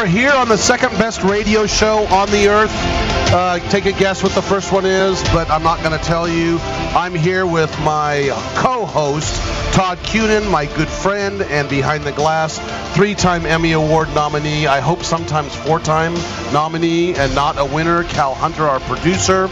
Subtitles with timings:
[0.00, 2.70] We're here on the second best radio show on the earth.
[3.34, 6.26] Uh, take a guess what the first one is, but I'm not going to tell
[6.26, 6.56] you.
[6.96, 9.34] I'm here with my co host,
[9.74, 12.58] Todd Cunin, my good friend, and behind the glass,
[12.94, 16.14] three time Emmy Award nominee, I hope sometimes four time
[16.50, 19.48] nominee, and not a winner, Cal Hunter, our producer.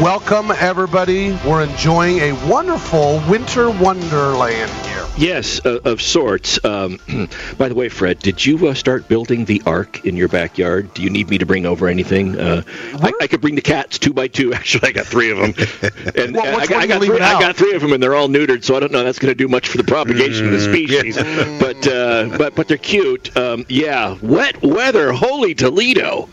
[0.00, 1.38] Welcome, everybody.
[1.46, 5.32] We're enjoying a wonderful winter wonderland here.
[5.32, 6.62] Yes, uh, of sorts.
[6.64, 6.98] Um,
[7.58, 10.92] by the way, Fred, did you uh, start building the ark in your backyard?
[10.94, 12.38] Do you need me to bring over anything?
[12.38, 12.62] Uh,
[12.94, 14.52] I, I, could bring the cats two by two.
[14.62, 15.54] Actually, I got three of them,
[16.16, 18.64] and well, I, I, got three, I, got three, of them, and they're all neutered.
[18.64, 20.66] So I don't know that's going to do much for the propagation mm, of the
[20.66, 21.16] mm, species.
[21.16, 21.58] Yeah.
[21.60, 23.36] but uh, but but they're cute.
[23.36, 25.12] Um, yeah, wet weather.
[25.12, 26.28] Holy Toledo!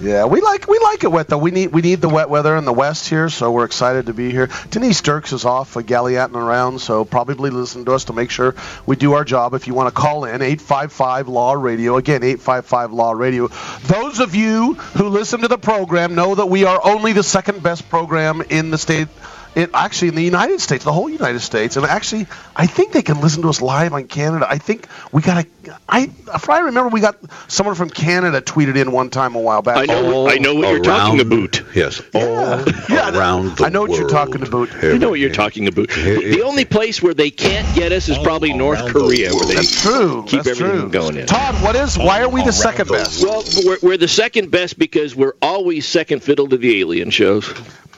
[0.00, 1.38] Yeah, we like we like it wet though.
[1.38, 4.12] We need we need the wet weather in the west here, so we're excited to
[4.12, 4.50] be here.
[4.70, 8.96] Denise Dirks is off uh, around, so probably listen to us to make sure we
[8.96, 9.54] do our job.
[9.54, 13.48] If you want to call in, 855 Law Radio again, 855 Law Radio.
[13.84, 17.62] Those of you who listen to the program know that we are only the second
[17.62, 19.08] best program in the state
[19.56, 23.00] it actually in the United States, the whole United States, and actually, I think they
[23.00, 24.46] can listen to us live on Canada.
[24.48, 27.16] I think we got a, I, if I remember, we got
[27.50, 29.78] someone from Canada tweeted in one time a while back.
[29.78, 31.62] I know, all I know what you're talking about.
[31.74, 34.00] Yes, yeah, yeah around I know what world.
[34.00, 34.70] you're talking about.
[34.82, 35.88] You know what you're talking about.
[35.88, 39.80] The only place where they can't get us is probably North Korea, where they That's
[39.82, 40.22] true.
[40.28, 40.90] keep That's everything true.
[40.90, 41.26] going in.
[41.26, 41.96] Todd, what is?
[41.96, 43.24] Why are we the second best?
[43.24, 47.50] Well, we're, we're the second best because we're always second fiddle to the alien shows.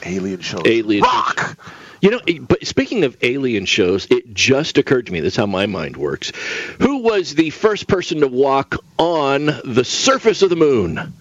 [0.04, 0.62] Alien shows.
[0.64, 1.38] Alien Rock.
[1.38, 1.56] Shows.
[2.00, 5.20] You know, but speaking of alien shows, it just occurred to me.
[5.20, 6.32] That's how my mind works.
[6.81, 11.12] Who was the first person to walk on the surface of the moon?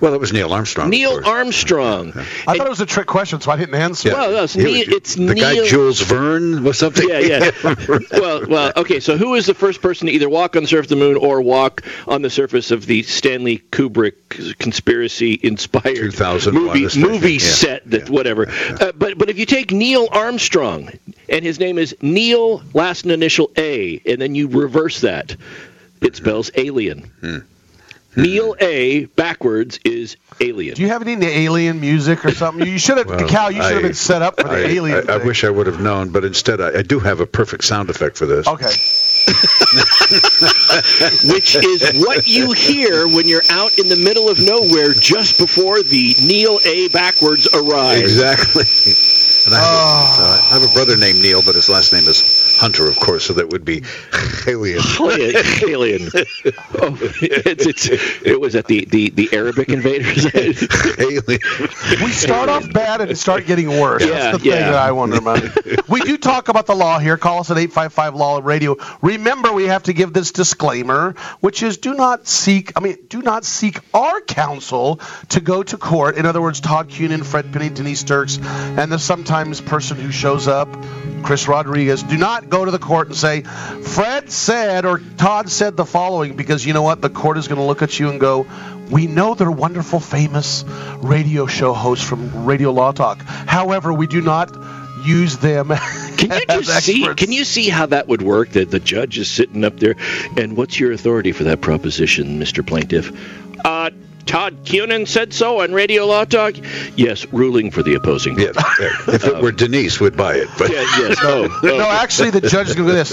[0.00, 0.90] Well, it was Neil Armstrong.
[0.90, 2.12] Neil Armstrong.
[2.46, 4.10] I thought it was a trick question, so I didn't answer.
[4.10, 4.14] Yeah.
[4.14, 5.34] Well, no, it's, Neil, it's the Neil.
[5.34, 7.08] guy Jules Verne was something.
[7.08, 7.50] Yeah, yeah.
[8.12, 9.00] well, well, okay.
[9.00, 11.16] So, who is the first person to either walk on the surface of the moon
[11.16, 16.18] or walk on the surface of the Stanley Kubrick conspiracy-inspired
[16.52, 17.38] movie movie yeah.
[17.38, 18.10] set that yeah.
[18.10, 18.48] whatever?
[18.48, 20.90] Uh, but but if you take Neil Armstrong
[21.28, 25.34] and his name is Neil, last initial A, and then you reverse that,
[26.00, 27.10] it spells alien.
[27.20, 27.38] Hmm.
[28.16, 30.74] Neil A backwards is alien.
[30.74, 32.66] Do you have any alien music or something?
[32.66, 33.50] You should have, well, Cal.
[33.50, 35.10] You should have been set up for the I, alien.
[35.10, 37.64] I, I, wish I would have known, but instead I, I, do have a perfect
[37.64, 38.46] sound effect for this.
[38.46, 38.70] Okay.
[41.32, 45.82] Which is what you hear when you're out in the middle of nowhere just before
[45.82, 48.00] the Neil A backwards arrives.
[48.00, 48.64] Exactly.
[49.46, 50.16] And I, have, oh.
[50.20, 52.22] uh, I have a brother named Neil, but his last name is
[52.58, 53.82] Hunter, of course, so that would be
[54.46, 54.82] Alien.
[55.66, 56.10] Alien.
[56.80, 60.26] Oh, oh, it's, it's, it was at the, the, the Arabic invaders.
[60.98, 61.40] Alien.
[62.02, 64.04] We start off bad and start getting worse.
[64.04, 64.54] Yeah, That's the yeah.
[64.54, 65.88] thing that I wonder about.
[65.88, 67.16] We do talk about the law here.
[67.16, 68.76] Call us at 855 Law Radio.
[69.02, 73.22] Remember, we have to give this disclaimer, which is do not seek, I mean, do
[73.22, 76.16] not seek our counsel to go to court.
[76.16, 80.48] In other words, Todd Cunin, Fred Penney, Denise Dirks, and the sometimes person who shows
[80.48, 80.68] up,
[81.22, 85.76] Chris Rodriguez, do not go to the court and say, Fred said or Todd said
[85.76, 87.00] the following, because you know what?
[87.00, 88.46] The court is going to look at you and go,
[88.90, 90.64] we know they're wonderful, famous
[90.98, 93.20] radio show hosts from Radio Law Talk.
[93.22, 94.50] However, we do not
[95.04, 95.68] use them.
[96.16, 97.14] Can you just see?
[97.14, 98.50] Can you see how that would work?
[98.50, 99.94] That the judge is sitting up there,
[100.36, 102.66] and what's your authority for that proposition, Mr.
[102.66, 103.12] Plaintiff?
[103.64, 103.90] Uh,
[104.28, 106.54] Todd Cunin said so on Radio Law Talk.
[106.96, 108.38] Yes, ruling for the opposing.
[108.38, 108.52] Yeah,
[109.08, 110.48] if it were Denise, would buy it.
[110.58, 111.88] But yeah, yes, no, no.
[111.88, 113.12] actually, the judge is going to do this.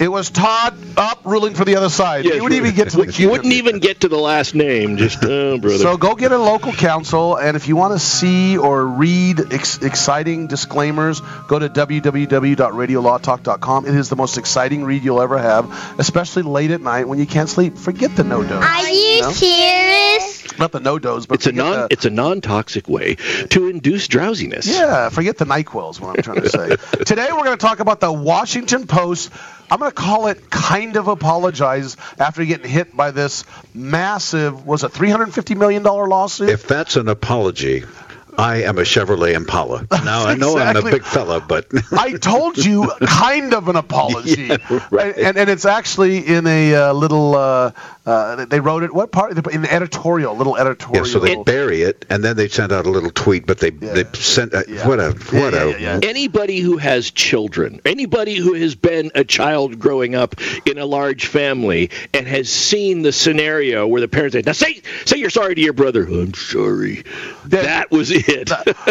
[0.00, 2.24] It was Todd up ruling for the other side.
[2.24, 3.12] Yes, you wouldn't even get to the.
[3.12, 4.98] You wouldn't even get to the last name.
[4.98, 5.78] Just oh, brother.
[5.78, 9.82] So go get a local counsel, and if you want to see or read ex-
[9.82, 13.86] exciting disclaimers, go to www.radiolawtalk.com.
[13.86, 17.26] It is the most exciting read you'll ever have, especially late at night when you
[17.26, 17.78] can't sleep.
[17.78, 18.60] Forget the NoDoz.
[18.60, 19.32] Are you, you know?
[19.32, 20.31] serious?
[20.58, 23.16] Not the NoDoz, but it's a non the, it's a non toxic way
[23.50, 24.66] to induce drowsiness.
[24.66, 26.76] Yeah, forget the Nyquil is what I'm trying to say.
[27.04, 29.30] Today we're going to talk about the Washington Post.
[29.70, 33.44] I'm going to call it kind of apologize after getting hit by this
[33.74, 36.50] massive was it 350 million dollar lawsuit.
[36.50, 37.84] If that's an apology,
[38.38, 39.86] I am a Chevrolet Impala.
[40.02, 40.80] Now I know exactly.
[40.80, 45.16] I'm a big fella, but I told you kind of an apology, yeah, right.
[45.16, 47.36] and, and it's actually in a uh, little.
[47.36, 47.70] Uh,
[48.04, 48.92] uh, they wrote it.
[48.92, 49.32] What part?
[49.32, 51.06] In the editorial, little editorial.
[51.06, 53.46] Yeah, so they bury it, and then they sent out a little tweet.
[53.46, 53.92] But they yeah.
[53.92, 54.88] they sent uh, yeah.
[54.88, 56.00] what a what a.
[56.02, 60.34] Anybody who has children, anybody who has been a child growing up
[60.66, 64.82] in a large family and has seen the scenario where the parents say, "Now say
[65.04, 67.04] say you're sorry to your brother." I'm sorry.
[67.44, 68.50] That, that was it.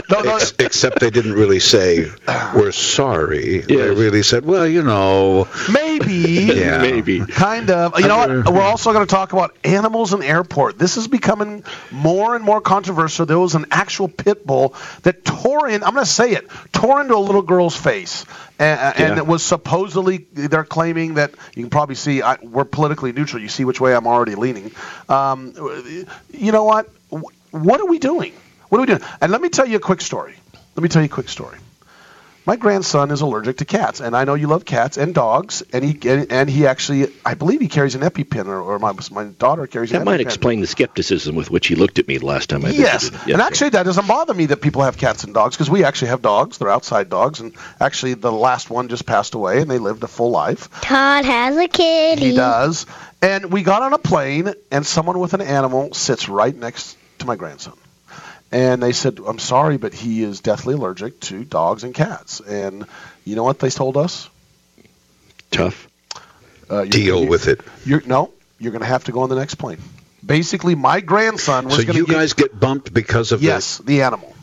[0.10, 2.08] no, no, Except they didn't really say
[2.56, 3.56] we're sorry.
[3.56, 3.68] Yes.
[3.68, 6.14] They really said, well, you know, maybe,
[6.54, 6.82] yeah.
[6.82, 8.00] maybe, kind of.
[8.00, 8.54] You know what?
[8.54, 10.78] We're also going to talk about animals in airport.
[10.78, 13.26] This is becoming more and more controversial.
[13.26, 15.84] There was an actual pit bull that tore in.
[15.84, 18.26] I'm going to say it, tore into a little girl's face.
[18.60, 23.12] And, and it was supposedly they're claiming that you can probably see I, we're politically
[23.12, 23.42] neutral.
[23.42, 24.72] You see which way I'm already leaning.
[25.10, 25.54] Um,
[26.32, 26.88] you know what?
[27.50, 28.34] What are we doing?
[28.72, 29.02] What are we doing?
[29.20, 30.34] And let me tell you a quick story.
[30.78, 31.58] Let me tell you a quick story.
[32.46, 35.84] My grandson is allergic to cats, and I know you love cats and dogs, and
[35.84, 39.68] he and he actually, I believe he carries an EpiPen, or, or my my daughter
[39.68, 39.92] carries.
[39.92, 40.00] An Epiphan.
[40.00, 42.64] That an might explain the skepticism with which he looked at me the last time
[42.64, 43.10] I yes.
[43.10, 43.28] visited.
[43.28, 45.84] Yes, and actually that doesn't bother me that people have cats and dogs because we
[45.84, 46.58] actually have dogs.
[46.58, 50.08] They're outside dogs, and actually the last one just passed away, and they lived a
[50.08, 50.70] full life.
[50.80, 52.30] Todd has a kitty.
[52.30, 52.86] He does,
[53.22, 57.26] and we got on a plane, and someone with an animal sits right next to
[57.26, 57.78] my grandson
[58.52, 62.86] and they said, "I'm sorry, but he is deathly allergic to dogs and cats." And
[63.26, 64.30] you know what they told us?
[65.52, 65.88] Tough.
[66.70, 67.62] Uh, Deal with it.
[67.86, 68.32] You're no.
[68.60, 69.80] You're going to have to go on the next plane.
[70.24, 71.94] Basically, my grandson was so going to.
[71.94, 74.36] So you guys get bumped because of yes, the, the animal.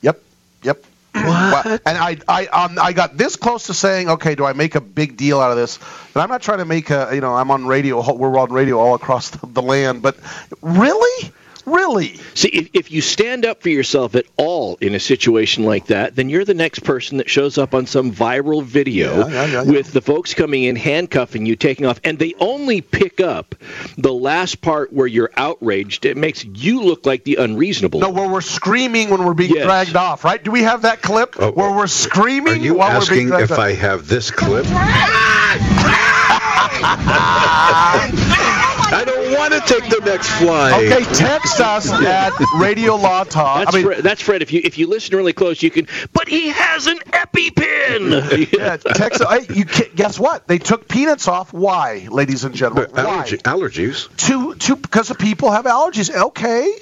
[0.00, 0.22] Yep.
[0.62, 0.84] Yep.
[1.12, 1.66] What?
[1.66, 4.80] And I, I, um, I got this close to saying, okay, do I make a
[4.80, 5.78] big deal out of this?
[6.14, 8.78] And I'm not trying to make a, you know, I'm on radio, we're on radio
[8.78, 10.16] all across the, the land, but
[10.62, 11.32] really?
[11.68, 12.18] Really?
[12.34, 16.16] See, if, if you stand up for yourself at all in a situation like that,
[16.16, 19.70] then you're the next person that shows up on some viral video yeah, yeah, yeah,
[19.70, 23.54] with the folks coming in handcuffing you, taking off, and they only pick up
[23.96, 26.04] the last part where you're outraged.
[26.04, 28.00] It makes you look like the unreasonable.
[28.00, 29.64] No, where we're screaming when we're being yes.
[29.64, 30.42] dragged off, right?
[30.42, 31.76] Do we have that clip oh, where oh.
[31.76, 32.54] we're screaming?
[32.54, 33.58] Are you while asking we're being if off?
[33.58, 34.66] I have this clip?
[38.90, 40.72] I don't want to take the next flight.
[40.72, 43.64] Okay, text us at Radio Law Talk.
[43.64, 44.40] That's, I mean, Fred, that's Fred.
[44.40, 45.86] If you if you listen really close, you can.
[46.12, 48.52] But he has an EpiPen.
[48.58, 49.22] yeah, text.
[49.54, 49.64] You
[49.94, 50.48] guess what?
[50.48, 51.52] They took peanuts off.
[51.52, 52.90] Why, ladies and gentlemen?
[52.96, 53.52] Uh, allergy, Why?
[53.52, 54.16] Allergies.
[54.28, 56.14] To to because the people have allergies.
[56.14, 56.72] Okay.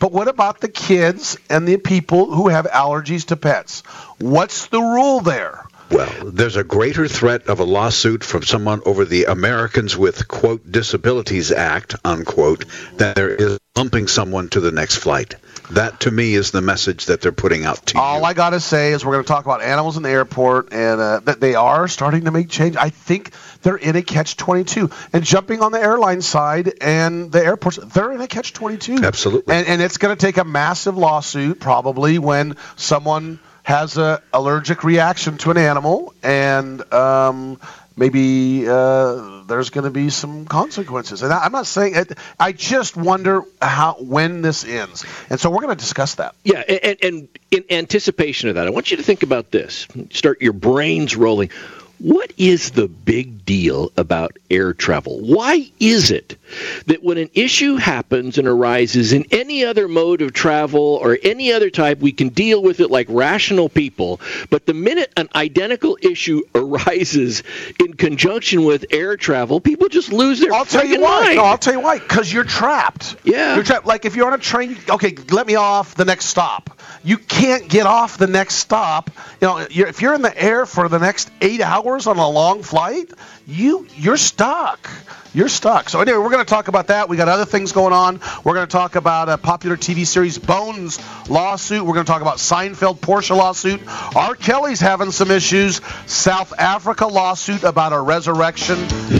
[0.00, 3.82] But what about the kids and the people who have allergies to pets?
[4.18, 5.64] What's the rule there?
[5.94, 10.68] Well, there's a greater threat of a lawsuit from someone over the Americans with, quote,
[10.68, 12.64] Disabilities Act, unquote,
[12.96, 15.36] than there is lumping someone to the next flight.
[15.70, 18.24] That, to me, is the message that they're putting out to All you.
[18.24, 21.00] I got to say is we're going to talk about animals in the airport and
[21.00, 22.74] uh, that they are starting to make change.
[22.74, 23.32] I think
[23.62, 24.92] they're in a catch-22.
[25.12, 29.04] And jumping on the airline side and the airports, they're in a catch-22.
[29.04, 29.54] Absolutely.
[29.54, 34.84] And, and it's going to take a massive lawsuit probably when someone– has an allergic
[34.84, 37.58] reaction to an animal, and um,
[37.96, 41.22] maybe uh, there's going to be some consequences.
[41.22, 45.50] And I, am not saying it, I just wonder how when this ends, and so
[45.50, 46.34] we're going to discuss that.
[46.44, 49.88] Yeah, and, and in anticipation of that, I want you to think about this.
[50.10, 51.50] Start your brains rolling.
[51.98, 55.20] What is the big deal about air travel?
[55.20, 56.36] Why is it
[56.86, 61.52] that when an issue happens and arises in any other mode of travel or any
[61.52, 64.20] other type, we can deal with it like rational people,
[64.50, 67.42] but the minute an identical issue arises
[67.78, 71.34] in conjunction with air travel, people just lose their I'll tell you why.
[71.34, 71.98] No, I'll tell you why.
[71.98, 73.16] Because you're trapped.
[73.24, 73.54] Yeah.
[73.54, 73.86] You're trapped.
[73.86, 76.70] Like if you're on a train, okay, let me off the next stop.
[77.02, 79.10] You can't get off the next stop.
[79.40, 82.28] You know, you're, if you're in the air for the next eight hours on a
[82.28, 83.12] long flight,
[83.46, 84.90] you you're stuck.
[85.34, 85.88] You're stuck.
[85.88, 87.08] So anyway, we're going to talk about that.
[87.08, 88.20] We got other things going on.
[88.44, 90.98] We're going to talk about a popular TV series Bones
[91.28, 91.84] lawsuit.
[91.84, 93.82] We're going to talk about Seinfeld Porsche lawsuit.
[94.16, 94.36] R.
[94.36, 95.80] Kelly's having some issues.
[96.06, 98.76] South Africa lawsuit about a resurrection.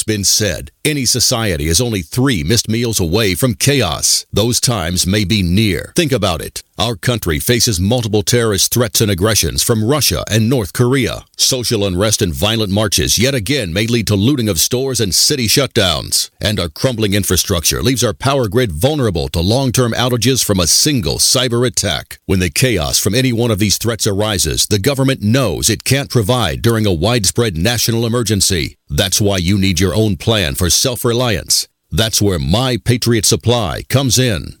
[0.03, 4.25] been said, any society is only three missed meals away from chaos.
[4.31, 5.93] Those times may be near.
[5.95, 6.63] Think about it.
[6.81, 11.25] Our country faces multiple terrorist threats and aggressions from Russia and North Korea.
[11.37, 15.45] Social unrest and violent marches yet again may lead to looting of stores and city
[15.45, 16.31] shutdowns.
[16.41, 21.17] And our crumbling infrastructure leaves our power grid vulnerable to long-term outages from a single
[21.19, 22.17] cyber attack.
[22.25, 26.09] When the chaos from any one of these threats arises, the government knows it can't
[26.09, 28.75] provide during a widespread national emergency.
[28.89, 31.67] That's why you need your own plan for self-reliance.
[31.91, 34.60] That's where My Patriot Supply comes in.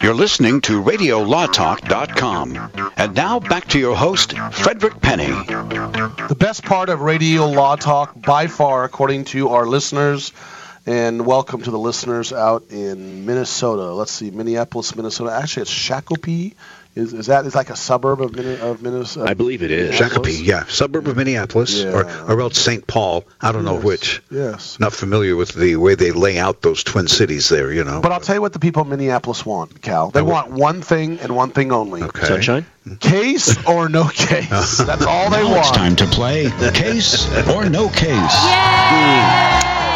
[0.00, 2.92] You're listening to RadioLawTalk.com.
[2.96, 5.26] And now back to your host, Frederick Penney.
[5.26, 10.32] The best part of Radio Law Talk by far, according to our listeners,
[10.86, 13.92] and welcome to the listeners out in Minnesota.
[13.92, 15.32] Let's see, Minneapolis, Minnesota.
[15.32, 16.54] Actually, it's Shakopee
[16.96, 19.26] Is, is that is like a suburb of, of Minnesota?
[19.26, 19.94] Uh, I believe it is.
[19.94, 21.90] Shakopee, yeah, suburb of Minneapolis, Yeah.
[21.92, 22.86] or, or else St.
[22.86, 23.24] Paul.
[23.38, 24.22] I don't know which.
[24.30, 24.80] Yes.
[24.80, 28.00] Not familiar with the way they lay out those twin cities there, you know.
[28.00, 30.10] But I'll tell you what the people of Minneapolis want, Cal.
[30.10, 32.02] They want one thing and one thing only.
[32.02, 32.26] Okay.
[32.26, 32.64] Sunshine?
[33.00, 34.48] Case or no case.
[34.78, 35.58] That's all they Now want.
[35.66, 38.06] it's time to play Case or No Case.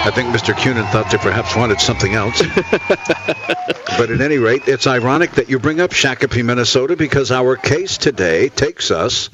[0.02, 0.54] I think Mr.
[0.54, 2.40] Cunin thought they perhaps wanted something else.
[3.99, 7.99] but at any rate, it's ironic that you bring up Shakopee, Minnesota, because our case
[7.99, 9.28] today takes us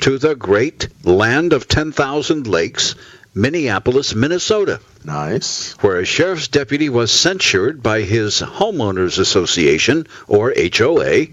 [0.00, 2.96] to the great land of 10,000 lakes,
[3.32, 5.72] Minneapolis, Minnesota, Nice.
[5.82, 11.26] where a sheriff's deputy was censured by his homeowners association, or HOA,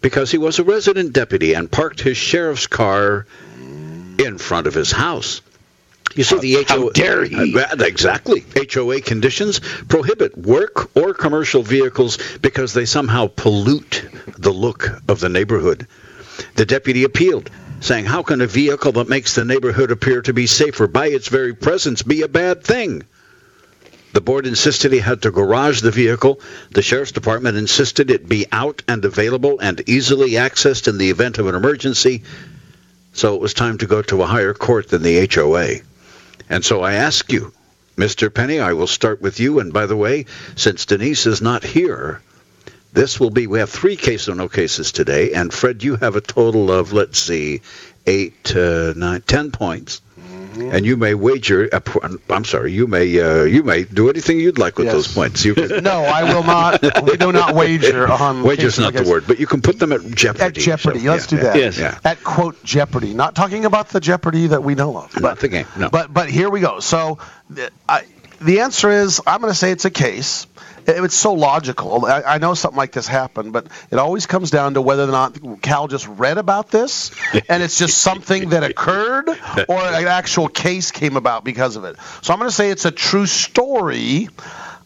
[0.00, 3.26] because he was a resident deputy and parked his sheriff's car
[4.18, 5.42] in front of his house.
[6.14, 7.58] You see, the how dare he.
[7.58, 8.44] Uh, exactly.
[8.72, 14.04] HOA conditions prohibit work or commercial vehicles because they somehow pollute
[14.38, 15.88] the look of the neighborhood.
[16.54, 20.46] The deputy appealed, saying, "How can a vehicle that makes the neighborhood appear to be
[20.46, 23.02] safer by its very presence be a bad thing?"
[24.12, 26.40] The board insisted he had to garage the vehicle.
[26.70, 31.38] The sheriff's department insisted it be out and available and easily accessed in the event
[31.38, 32.22] of an emergency.
[33.12, 35.80] So it was time to go to a higher court than the HOA.
[36.48, 37.52] And so I ask you,
[37.96, 38.32] Mr.
[38.32, 39.60] Penney, I will start with you.
[39.60, 42.22] And by the way, since Denise is not here,
[42.92, 45.32] this will be, we have three case or no cases today.
[45.32, 47.62] And Fred, you have a total of, let's see,
[48.06, 50.00] eight, uh, nine, ten points.
[50.60, 51.68] And you may wager.
[51.72, 52.72] a p- I'm sorry.
[52.72, 53.18] You may.
[53.20, 54.94] Uh, you may do anything you'd like with Yes.
[54.94, 55.44] those points.
[55.44, 56.82] You can, No, I will not.
[57.04, 58.42] We do not wager on.
[58.42, 60.44] Wager is not the word, but you can put them at jeopardy.
[60.44, 61.00] At Jeopardy.
[61.00, 61.56] So, Let's yeah, do that.
[61.56, 61.78] Yes.
[61.78, 61.98] Yeah.
[62.04, 63.14] At quote Jeopardy.
[63.14, 65.20] Not talking about the Jeopardy that we know of.
[65.20, 65.66] Not the game.
[65.76, 65.88] No.
[65.90, 66.80] But but here we go.
[66.80, 67.18] So
[67.88, 68.04] I,
[68.44, 70.46] the answer is I'm going to say it's a case.
[70.86, 72.04] It's so logical.
[72.04, 75.12] I, I know something like this happened, but it always comes down to whether or
[75.12, 77.10] not Cal just read about this,
[77.48, 81.96] and it's just something that occurred, or an actual case came about because of it.
[82.20, 84.28] So I'm going to say it's a true story.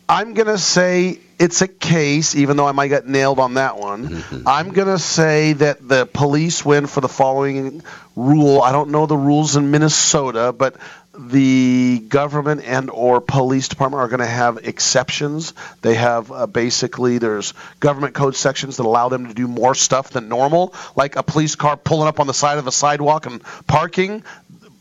[0.09, 3.77] I'm going to say it's a case, even though I might get nailed on that
[3.77, 4.09] one.
[4.09, 4.49] Mm-hmm.
[4.49, 7.83] I'm going to say that the police win for the following
[8.17, 8.63] rule.
[8.63, 10.77] I don't know the rules in Minnesota, but
[11.19, 15.53] the government and or police department are going to have exceptions.
[15.83, 20.11] They have uh, basically there's government code sections that allow them to do more stuff
[20.11, 23.43] than normal, like a police car pulling up on the side of a sidewalk and
[23.67, 24.23] parking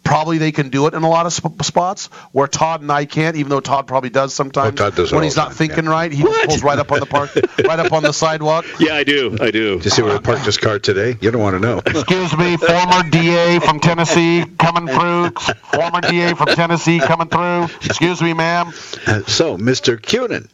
[0.08, 3.06] probably they can do it in a lot of sp- spots where Todd and I
[3.06, 4.80] can't, even though Todd probably does sometimes.
[4.80, 5.92] Oh, does when he's not time, thinking yeah.
[5.92, 8.66] right, he just pulls right up on the park, right up on the sidewalk.
[8.80, 9.38] Yeah, I do.
[9.40, 9.76] I do.
[9.76, 11.18] Did you see where he parked his car today?
[11.20, 11.80] You don't want to know.
[11.86, 15.32] Excuse me, former DA from Tennessee coming through.
[15.74, 17.66] Former DA from Tennessee coming through.
[17.86, 18.68] Excuse me, ma'am.
[19.06, 20.00] Uh, so, Mr.
[20.00, 20.48] Cunin,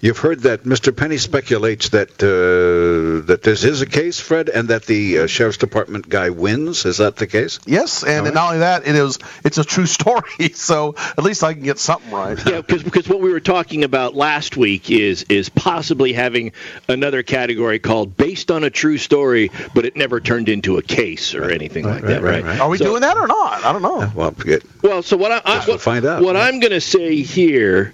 [0.00, 0.94] you've heard that Mr.
[0.96, 5.58] Penney speculates that uh, that this is a case, Fred, and that the uh, sheriff's
[5.58, 6.84] department guy wins.
[6.84, 7.58] Is that the case?
[7.66, 10.50] Yes, and, not only that, it is it's a true story.
[10.54, 12.38] So at least I can get something right.
[12.46, 16.52] Yeah, because because what we were talking about last week is is possibly having
[16.88, 21.34] another category called based on a true story, but it never turned into a case
[21.34, 22.44] or anything like that, right?
[22.60, 23.64] Are we So- doing that or not?
[23.64, 24.10] I don't know.
[24.14, 24.62] Well, forget.
[24.82, 26.22] Well, so what I, I Guess we'll what, find out.
[26.22, 27.92] what I'm going to say here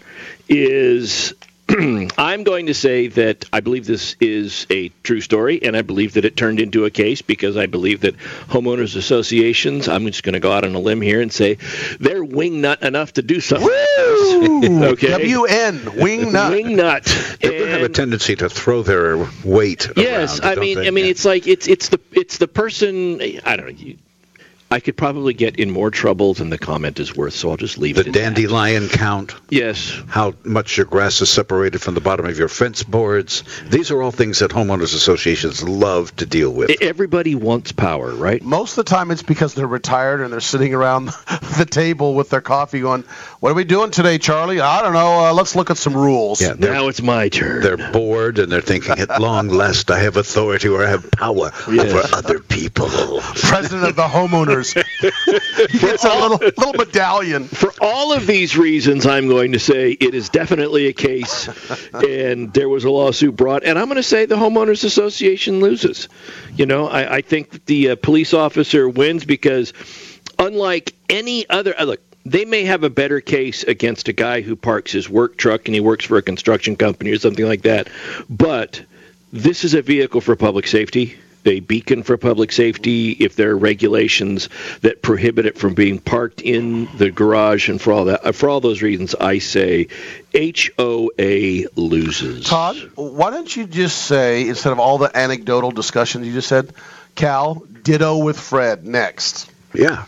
[0.48, 1.34] is
[2.18, 6.14] I'm going to say that I believe this is a true story, and I believe
[6.14, 8.16] that it turned into a case because I believe that
[8.48, 9.88] homeowners associations.
[9.88, 11.58] I'm just going to go out on a limb here and say
[11.98, 13.66] they're wing nut enough to do something.
[13.66, 14.84] Woo!
[14.92, 15.08] okay.
[15.08, 16.52] WN wing nut.
[16.52, 17.04] Wing nut.
[17.40, 19.88] They do have a tendency to throw their weight.
[19.96, 20.78] Yes, around, I mean.
[20.78, 21.10] I mean, Yeah.
[21.12, 23.20] it's like it's it's the it's the person.
[23.44, 23.72] I don't know.
[23.72, 23.98] You,
[24.72, 27.76] I could probably get in more trouble than the comment is worth, so I'll just
[27.78, 28.06] leave the it.
[28.08, 28.18] in that.
[28.34, 29.34] dandelion count.
[29.50, 29.92] Yes.
[30.08, 33.44] How much your grass is separated from the bottom of your fence boards.
[33.68, 36.70] These are all things that homeowners associations love to deal with.
[36.80, 38.42] Everybody wants power, right?
[38.42, 41.06] Most of the time, it's because they're retired and they're sitting around
[41.58, 43.04] the table with their coffee, going,
[43.40, 44.60] "What are we doing today, Charlie?
[44.60, 45.26] I don't know.
[45.26, 47.60] Uh, let's look at some rules." Yeah, Now it's my turn.
[47.62, 51.50] they're bored and they're thinking, at long last, I have authority or I have power
[51.70, 51.92] Yes.
[51.92, 52.88] over other people.
[53.34, 54.61] President of the homeowners.
[54.62, 57.44] He gets a little little medallion.
[57.44, 61.48] For all of these reasons, I'm going to say it is definitely a case,
[61.92, 66.08] and there was a lawsuit brought, and I'm going to say the homeowners association loses.
[66.54, 69.72] You know, I, I think the uh, police officer wins because,
[70.38, 74.54] unlike any other, uh, look, they may have a better case against a guy who
[74.54, 77.88] parks his work truck and he works for a construction company or something like that,
[78.30, 78.82] but
[79.32, 81.18] this is a vehicle for public safety.
[81.44, 84.48] A beacon for public safety, if there are regulations
[84.82, 88.48] that prohibit it from being parked in the garage, and for all that, uh, for
[88.48, 89.88] all those reasons, I say
[90.34, 92.46] HOA loses.
[92.46, 96.72] Todd, why don't you just say instead of all the anecdotal discussions you just said,
[97.14, 99.50] Cal, ditto with Fred next.
[99.74, 100.06] Yeah.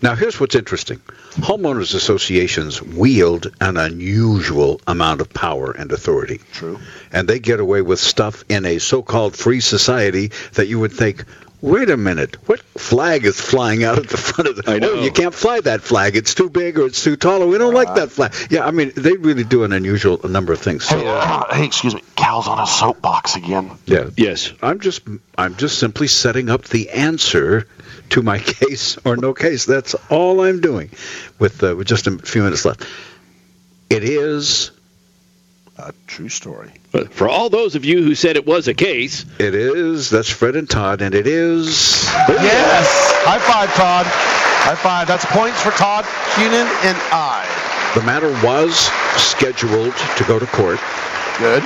[0.00, 1.00] Now here's what's interesting.
[1.36, 6.40] Homeowners associations wield an unusual amount of power and authority.
[6.52, 6.78] True.
[7.12, 11.24] And they get away with stuff in a so-called free society that you would think,
[11.60, 14.70] wait a minute, what flag is flying out at the front of the?
[14.70, 14.92] I know.
[14.92, 16.14] Oh, you can't fly that flag.
[16.16, 17.42] It's too big or it's too tall.
[17.42, 18.32] Or we don't like that flag.
[18.50, 20.84] Yeah, I mean, they really do an unusual number of things.
[20.84, 22.02] So, Hey, uh, hey, excuse me.
[22.14, 23.70] Cal's on a soapbox again.
[23.86, 24.10] yeah.
[24.16, 24.52] Yes.
[24.62, 25.02] I'm just
[25.36, 27.66] I'm just simply setting up the answer
[28.10, 29.64] to my case or no case.
[29.64, 30.90] That's all I'm doing.
[31.38, 32.84] With, uh, with just a few minutes left,
[33.90, 34.70] it is
[35.78, 36.72] A true story.
[36.90, 40.28] But for all those of you who said it was a case, it is that's
[40.28, 42.86] Fred and Todd, and it is Yes.
[43.24, 44.06] High five, Todd.
[44.06, 45.06] High five.
[45.06, 47.46] That's points for Todd, Cunin, and I.
[47.94, 48.74] the matter was
[49.20, 50.80] scheduled to go to court.
[51.38, 51.62] Good.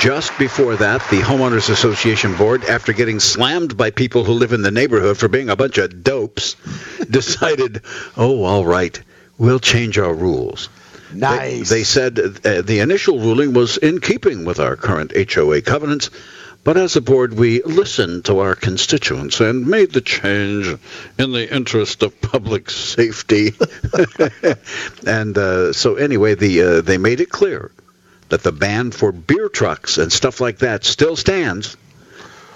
[0.00, 4.62] Just before that, the Homeowners Association board, after getting slammed by people who live in
[4.62, 6.54] the neighborhood for being a bunch of dopes,
[7.10, 7.82] decided,
[8.16, 9.00] oh, all right,
[9.38, 10.68] we'll change our rules.
[11.12, 11.70] They- Nice.
[11.70, 16.10] They, said uh, the initial ruling was in keeping with our current HOA covenants,
[16.62, 20.66] but as a board, we listened to our constituents and made the change
[21.18, 23.52] in the interest of public safety.
[25.06, 27.70] and uh, so, anyway, the uh, they made it clear
[28.28, 31.76] that the ban for beer trucks and stuff like that still stands.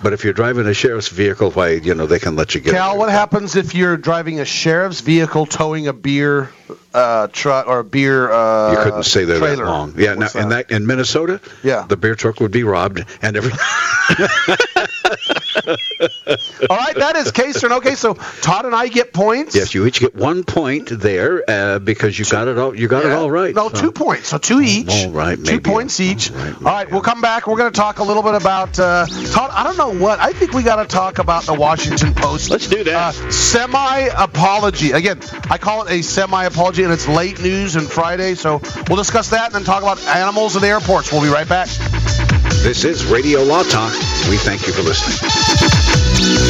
[0.02, 2.72] But if you're driving a sheriff's vehicle, why, you know, they can let you get
[2.72, 6.50] Cal, what happens if you're driving a sheriff's vehicle towing a beer
[6.94, 9.64] uh, truck or a beer uh, You couldn't stay there trailer?
[9.66, 9.94] that long.
[9.98, 11.84] Yeah, now, What's in that in Minnesota, Yeah.
[11.86, 13.58] the beer truck would be robbed and everything.
[16.70, 17.98] All right, that is case or no case.
[17.98, 19.54] So Todd and I get points.
[19.54, 22.74] yes, you each get one point there uh, because you got it all.
[22.74, 23.54] You got it all right.
[23.54, 24.28] No, So- two points.
[24.28, 24.90] So two each.
[25.06, 25.70] all right, Two maybe.
[25.70, 26.30] points each.
[26.32, 27.46] All right, All right, we'll come back.
[27.46, 29.50] We're going to talk a little bit about uh, Todd.
[29.52, 30.18] I don't know what.
[30.20, 32.50] I think we got to talk about the Washington Post.
[32.50, 33.16] Let's do that.
[33.16, 34.92] Uh, semi apology.
[34.92, 38.34] Again, I call it a semi apology, and it's late news and Friday.
[38.34, 41.10] So we'll discuss that and then talk about animals in the airports.
[41.12, 41.68] We'll be right back.
[42.62, 43.94] This is Radio Law Talk.
[44.28, 46.49] We thank you for listening.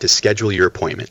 [0.00, 1.10] to schedule your appointment.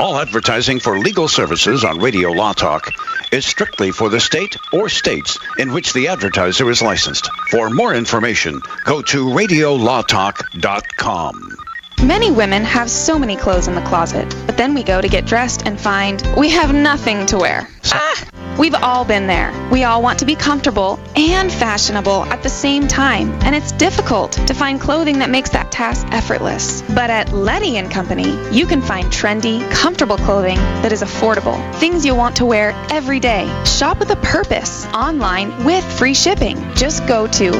[0.00, 2.90] All advertising for legal services on Radio Law Talk
[3.30, 7.28] is strictly for the state or states in which the advertiser is licensed.
[7.50, 11.56] For more information, go to radiolawtalk.com.
[12.02, 15.26] Many women have so many clothes in the closet, but then we go to get
[15.26, 17.68] dressed and find we have nothing to wear.
[17.86, 18.24] Ah!
[18.58, 19.50] We've all been there.
[19.72, 24.32] We all want to be comfortable and fashionable at the same time, and it's difficult
[24.32, 26.82] to find clothing that makes that task effortless.
[26.82, 31.56] But at Letty and Company, you can find trendy, comfortable clothing that is affordable.
[31.76, 33.46] Things you'll want to wear every day.
[33.64, 36.56] Shop with a purpose online with free shipping.
[36.74, 37.52] Just go to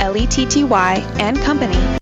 [0.00, 1.99] L-E-T-T-Y and Company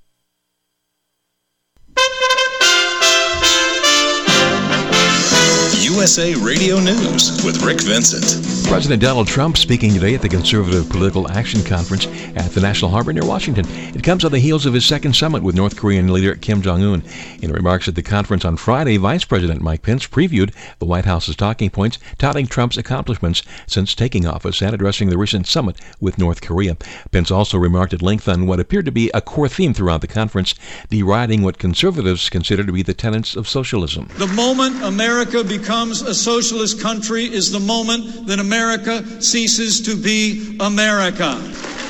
[5.98, 8.68] USA Radio News with Rick Vincent.
[8.68, 12.06] President Donald Trump speaking today at the Conservative Political Action Conference
[12.36, 13.64] at the National Harbor near Washington.
[13.96, 16.84] It comes on the heels of his second summit with North Korean leader Kim Jong
[16.84, 17.02] un.
[17.42, 21.34] In remarks at the conference on Friday, Vice President Mike Pence previewed the White House's
[21.34, 26.42] talking points, touting Trump's accomplishments since taking office and addressing the recent summit with North
[26.42, 26.76] Korea.
[27.10, 30.06] Pence also remarked at length on what appeared to be a core theme throughout the
[30.06, 30.54] conference,
[30.90, 34.08] deriding what conservatives consider to be the tenets of socialism.
[34.16, 40.56] The moment America becomes a socialist country is the moment that America ceases to be
[40.60, 41.40] America.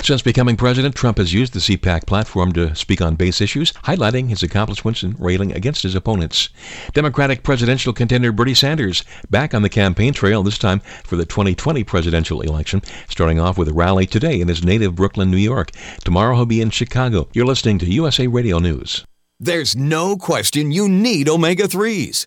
[0.03, 4.29] Since becoming president, Trump has used the CPAC platform to speak on base issues, highlighting
[4.29, 6.49] his accomplishments and railing against his opponents.
[6.93, 11.83] Democratic presidential contender Bernie Sanders back on the campaign trail, this time for the 2020
[11.83, 15.73] presidential election, starting off with a rally today in his native Brooklyn, New York.
[16.05, 17.29] Tomorrow he'll be in Chicago.
[17.33, 19.05] You're listening to USA Radio News.
[19.41, 22.27] There's no question you need omega 3s.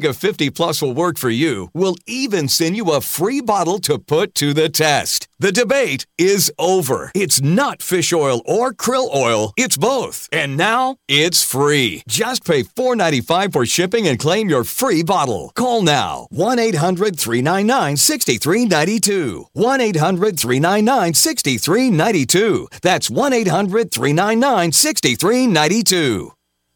[0.00, 1.68] Omega 50 Plus will work for you.
[1.74, 5.28] We'll even send you a free bottle to put to the test.
[5.38, 7.12] The debate is over.
[7.14, 10.26] It's not fish oil or krill oil, it's both.
[10.32, 12.02] And now it's free.
[12.08, 15.52] Just pay $4.95 for shipping and claim your free bottle.
[15.54, 19.46] Call now 1 800 399 6392.
[19.52, 22.68] 1 800 399 6392.
[22.80, 26.32] That's 1 800 399 6392.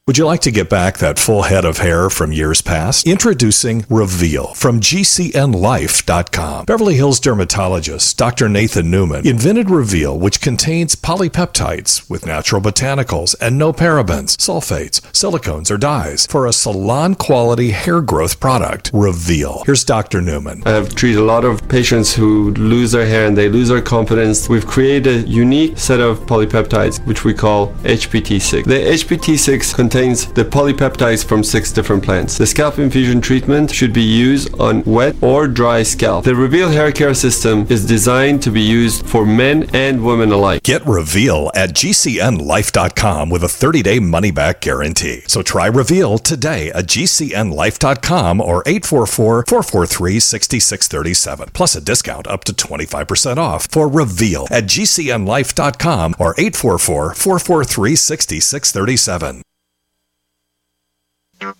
[0.06, 3.06] Would you like to get back that full head of hair from years past?
[3.06, 6.66] Introducing Reveal from GCNLife.com.
[6.66, 8.50] Beverly Hills dermatologist Dr.
[8.50, 15.70] Nathan Newman invented Reveal, which contains polypeptides with natural botanicals and no parabens, sulfates, silicones,
[15.70, 18.90] or dyes for a salon quality hair growth product.
[18.92, 19.62] Reveal.
[19.64, 20.20] Here's Dr.
[20.20, 20.64] Newman.
[20.66, 24.50] I've treated a lot of patients who lose their hair and they lose their confidence.
[24.50, 28.64] We've created a unique set of polypeptides, which we call HPT6.
[28.64, 32.36] The HPT6 contains contains the polypeptides from six different plants.
[32.36, 36.24] The scalp infusion treatment should be used on wet or dry scalp.
[36.24, 40.64] The Reveal hair care system is designed to be used for men and women alike.
[40.64, 45.22] Get Reveal at GCNLife.com with a 30 day money back guarantee.
[45.28, 51.50] So try Reveal today at GCNLife.com or 844 443 6637.
[51.52, 59.44] Plus a discount up to 25% off for Reveal at GCNLife.com or 844 443 6637.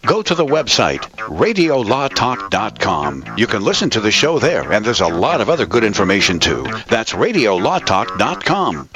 [0.07, 3.35] Go to the website, radiolawtalk.com.
[3.37, 6.39] You can listen to the show there, and there's a lot of other good information
[6.39, 6.65] too.
[6.89, 8.89] That's radiolawtalk.com.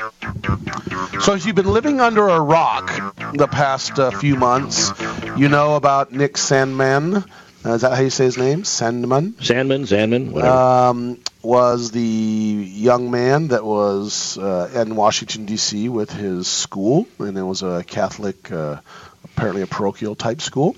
[1.21, 2.93] So, if you've been living under a rock
[3.35, 4.93] the past uh, few months,
[5.37, 7.29] you know about Nick Sandmann.
[7.65, 8.63] Uh, is that how you say his name?
[8.63, 9.33] Sandmann?
[9.35, 10.55] Sandmann, Sandmann, whatever.
[10.55, 15.89] Um, was the young man that was uh, in Washington, D.C.
[15.89, 18.77] with his school, and it was a Catholic uh,
[19.25, 20.77] apparently a parochial type school.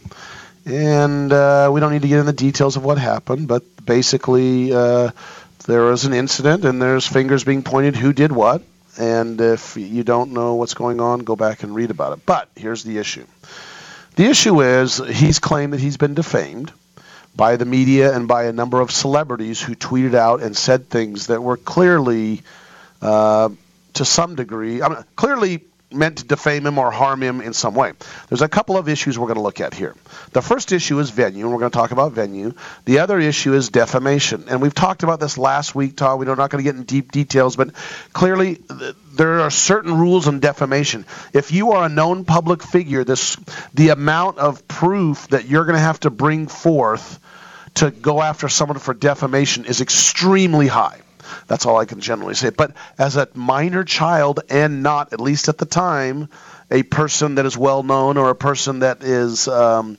[0.66, 4.72] And uh, we don't need to get into the details of what happened, but basically
[4.72, 5.10] uh,
[5.66, 8.62] there was an incident and there's fingers being pointed who did what.
[8.98, 12.26] And if you don't know what's going on, go back and read about it.
[12.26, 13.24] But here's the issue
[14.16, 16.72] the issue is he's claimed that he's been defamed
[17.34, 21.28] by the media and by a number of celebrities who tweeted out and said things
[21.28, 22.42] that were clearly,
[23.00, 23.48] uh,
[23.94, 27.74] to some degree, I mean, clearly meant to defame him or harm him in some
[27.74, 27.92] way.
[28.28, 29.94] There's a couple of issues we're going to look at here.
[30.32, 32.54] The first issue is venue, and we're going to talk about venue.
[32.84, 34.44] The other issue is defamation.
[34.48, 36.18] And we've talked about this last week, Todd.
[36.18, 37.74] We're not going to get in deep details, but
[38.12, 38.60] clearly
[39.14, 41.06] there are certain rules on defamation.
[41.32, 43.36] If you are a known public figure, this
[43.74, 47.18] the amount of proof that you're going to have to bring forth
[47.74, 51.00] to go after someone for defamation is extremely high.
[51.46, 52.50] That's all I can generally say.
[52.50, 56.28] But as a minor child and not, at least at the time,
[56.70, 59.98] a person that is well known or a person that is um,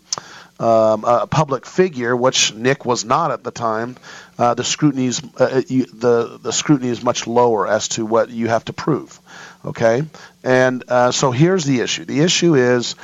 [0.59, 3.97] um, a public figure, which Nick was not at the time,
[4.37, 8.29] uh, the scrutiny is uh, you, the the scrutiny is much lower as to what
[8.29, 9.19] you have to prove.
[9.65, 10.03] Okay,
[10.43, 12.05] and uh, so here's the issue.
[12.05, 12.95] The issue is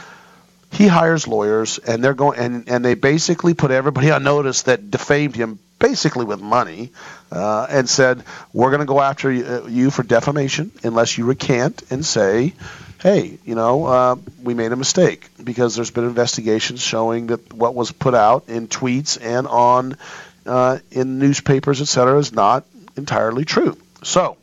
[0.72, 4.92] he hires lawyers and they're going and, and they basically put everybody on notice that
[4.92, 6.92] defamed him basically with money
[7.32, 12.06] uh, and said, We're going to go after you for defamation unless you recant and
[12.06, 12.54] say,
[13.02, 17.76] Hey, you know, uh, we made a mistake because there's been investigations showing that what
[17.76, 19.98] was put out in tweets and on
[20.46, 23.78] uh, in newspapers, etc., is not entirely true.
[24.04, 24.38] So,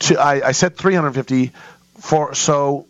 [0.00, 1.52] to, I, I said 350
[2.00, 2.86] for so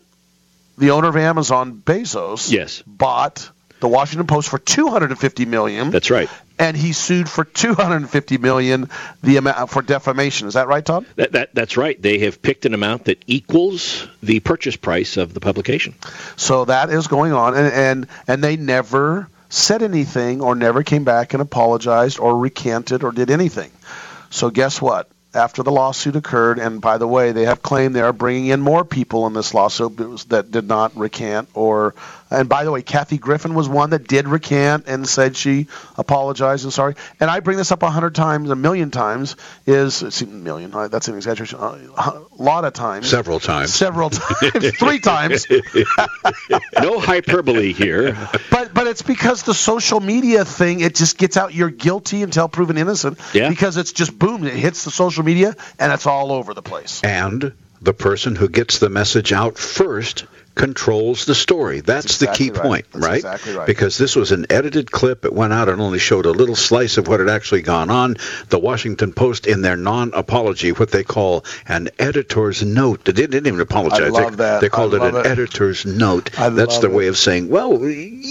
[0.77, 5.91] the owner of Amazon, Bezos, yes, bought the Washington Post for 250 million.
[5.91, 6.29] That's right.
[6.59, 8.89] And he sued for 250 million
[9.21, 10.47] the amount for defamation.
[10.47, 11.05] Is that right, Tom?
[11.15, 12.01] That, that that's right.
[12.01, 15.93] They have picked an amount that equals the purchase price of the publication.
[16.35, 21.03] So that is going on, and and, and they never said anything or never came
[21.03, 23.71] back and apologized or recanted or did anything.
[24.29, 25.09] So guess what?
[25.37, 28.59] After the lawsuit occurred, and by the way, they have claimed they are bringing in
[28.59, 29.97] more people in this lawsuit
[30.29, 31.93] that did not recant or
[32.29, 36.65] and by the way, Kathy Griffin was one that did recant and said she apologized
[36.65, 36.95] and sorry.
[37.19, 39.35] And I bring this up a hundred times, a million times.
[39.65, 40.71] Is a million?
[40.71, 41.59] That's an exaggeration.
[41.59, 43.09] A lot of times.
[43.09, 43.73] Several times.
[43.73, 44.77] Several times.
[44.77, 45.47] Three times.
[46.81, 48.17] no hyperbole here.
[48.51, 50.81] But but it's because the social media thing.
[50.81, 51.53] It just gets out.
[51.53, 53.19] You're guilty until proven innocent.
[53.33, 53.49] Yeah.
[53.49, 54.45] Because it's just boom.
[54.45, 57.01] It hits the social media and it's all over the place.
[57.03, 60.25] And the person who gets the message out first
[60.57, 61.81] controls the story.
[61.81, 62.67] That's, That's exactly the key right.
[62.67, 63.15] point, That's right?
[63.17, 63.67] Exactly right?
[63.67, 65.23] Because this was an edited clip.
[65.23, 68.17] It went out and only showed a little slice of what had actually gone on.
[68.49, 73.61] The Washington Post, in their non-apology, what they call an editor's note, they didn't, even
[73.61, 74.01] apologize.
[74.01, 74.61] I love they, that.
[74.61, 75.25] they called I it an it.
[75.27, 76.37] editor's note.
[76.39, 76.95] I That's their it.
[76.95, 78.21] way of saying, well, we're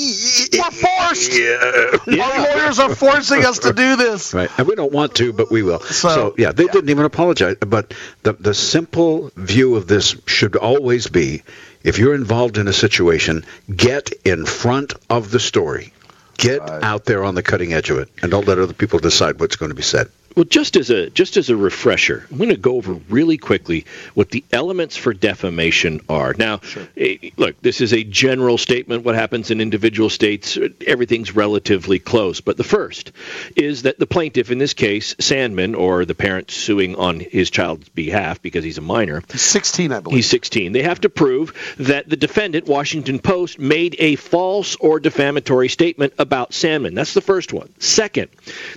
[0.70, 1.32] forced.
[1.32, 2.22] Yeah.
[2.22, 4.26] Our lawyers are forcing us to do this.
[4.36, 5.80] Right, and we don't want to, but we will.
[5.80, 7.56] So, yeah, they didn't even apologize.
[7.60, 11.42] But the the simple view of this should always be:
[11.86, 13.44] if you're involved in a situation,
[13.74, 15.92] get in front of the story,
[16.36, 19.38] get out there on the cutting edge of it, and don't let other people decide
[19.38, 20.10] what's going to be said.
[20.36, 23.86] Well, just as a just as a refresher, I'm going to go over really quickly
[24.12, 26.34] what the elements for defamation are.
[26.34, 26.60] Now,
[26.98, 29.02] eh, look, this is a general statement.
[29.02, 32.42] What happens in individual states, everything's relatively close.
[32.42, 33.12] But the first
[33.56, 37.88] is that the plaintiff, in this case, Sandmann, or the parent suing on his child's
[37.88, 40.16] behalf because he's a minor, He's 16, I believe.
[40.16, 40.72] He's 16.
[40.72, 46.12] They have to prove that the defendant, Washington Post, made a false or defamatory statement
[46.18, 46.94] about Sandmann.
[46.94, 47.72] That's the first one.
[47.78, 48.28] Second,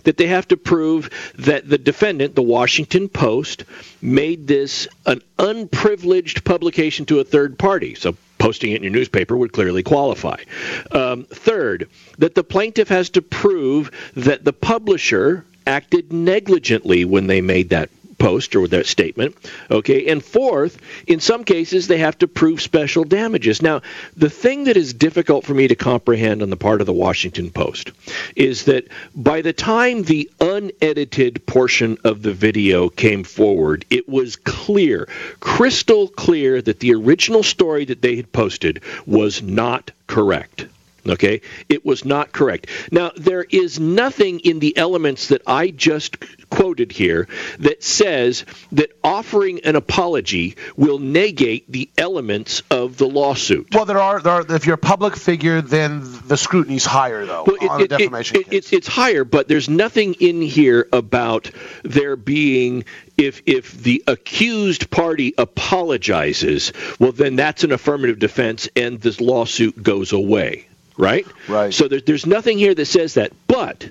[0.05, 3.63] that they have to prove that the defendant, the Washington Post,
[4.01, 7.95] made this an unprivileged publication to a third party.
[7.95, 10.37] So posting it in your newspaper would clearly qualify.
[10.91, 17.41] Um, third, that the plaintiff has to prove that the publisher acted negligently when they
[17.41, 19.35] made that post or that statement.
[19.71, 20.77] Okay, and fourth,
[21.07, 23.61] in some cases they have to prove special damages.
[23.61, 23.81] Now,
[24.15, 27.49] the thing that is difficult for me to comprehend on the part of the Washington
[27.49, 27.91] Post
[28.35, 34.35] is that by the time the unedited portion of the video came forward, it was
[34.35, 35.07] clear,
[35.39, 40.65] crystal clear, that the original story that they had posted was not correct.
[41.09, 42.67] Okay, it was not correct.
[42.91, 46.17] Now, there is nothing in the elements that I just
[46.49, 47.27] quoted here
[47.59, 53.73] that says that offering an apology will negate the elements of the lawsuit.
[53.73, 54.55] Well, there are, there are.
[54.55, 58.53] If you're a public figure, then the scrutiny's higher, though, Well, on a defamation it-
[58.53, 61.51] it's, it's higher, but there's nothing in here about
[61.83, 62.85] there being
[63.17, 69.81] if if the accused party apologizes, well then that's an affirmative defense and this lawsuit
[69.81, 70.67] goes away,
[70.99, 71.25] right?
[71.47, 71.73] Right.
[71.73, 73.89] So there, there's nothing here that says that, but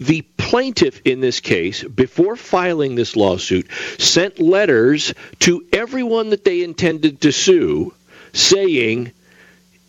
[0.00, 6.62] the plaintiff in this case, before filing this lawsuit, sent letters to everyone that they
[6.62, 7.94] intended to sue
[8.32, 9.12] saying,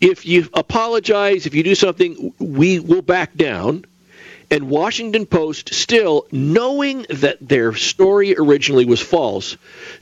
[0.00, 3.84] if you apologize, if you do something, we will back down.
[4.50, 9.56] And Washington Post, still knowing that their story originally was false,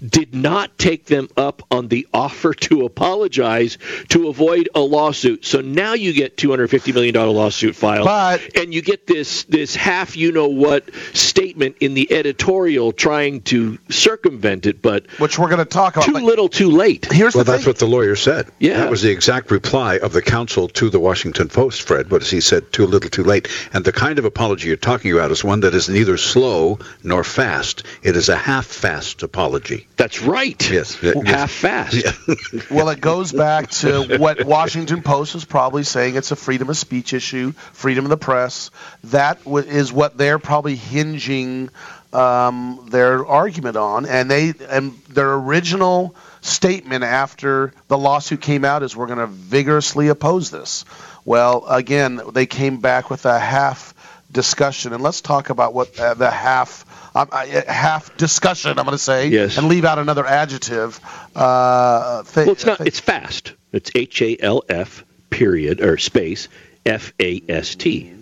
[0.07, 3.79] did not take them up on the offer to apologize
[4.11, 5.45] to avoid a lawsuit.
[5.45, 10.17] So now you get $250 million lawsuit filed, But- and you get this this half
[10.17, 15.59] you know what statement in the editorial trying to circumvent it, but which we're going
[15.59, 16.07] to talk about.
[16.07, 17.07] Too little, too late.
[17.11, 17.71] Here's well, the that's thing.
[17.71, 18.49] what the lawyer said.
[18.59, 18.79] Yeah.
[18.79, 22.11] That was the exact reply of the counsel to the Washington Post, Fred.
[22.11, 23.49] What he said, too little, too late.
[23.73, 27.23] And the kind of apology you're talking about is one that is neither slow nor
[27.23, 27.85] fast.
[28.03, 29.87] It is a half-fast apology.
[29.97, 30.61] That's right.
[30.69, 30.97] Yes.
[31.25, 32.05] half fast.
[32.71, 36.17] well, it goes back to what Washington Post is probably saying.
[36.17, 38.73] It's a freedom of speech issue, freedom of the press.
[39.05, 41.71] That w- is what they're probably hinging
[42.13, 48.83] um, their argument on, and they and their original statement after the lawsuit came out
[48.83, 50.85] is we're going to vigorously oppose this.
[51.25, 53.94] Well, again, they came back with a half
[54.35, 56.85] discussion, and let's talk about what uh, the half.
[57.17, 59.57] Um, uh, half discussion, I'm going to say, Yes.
[59.57, 60.99] and leave out another adjective.
[61.35, 62.81] Uh, thi- Well, it's not.
[62.87, 63.53] It's fast.
[63.73, 66.49] It's H A L F period or space
[66.85, 68.13] F A S T.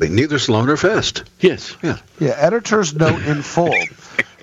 [0.00, 1.24] Neither's Loner fast.
[1.40, 1.76] Yes.
[1.82, 1.98] Yeah.
[2.20, 3.74] Yeah, editor's note in full.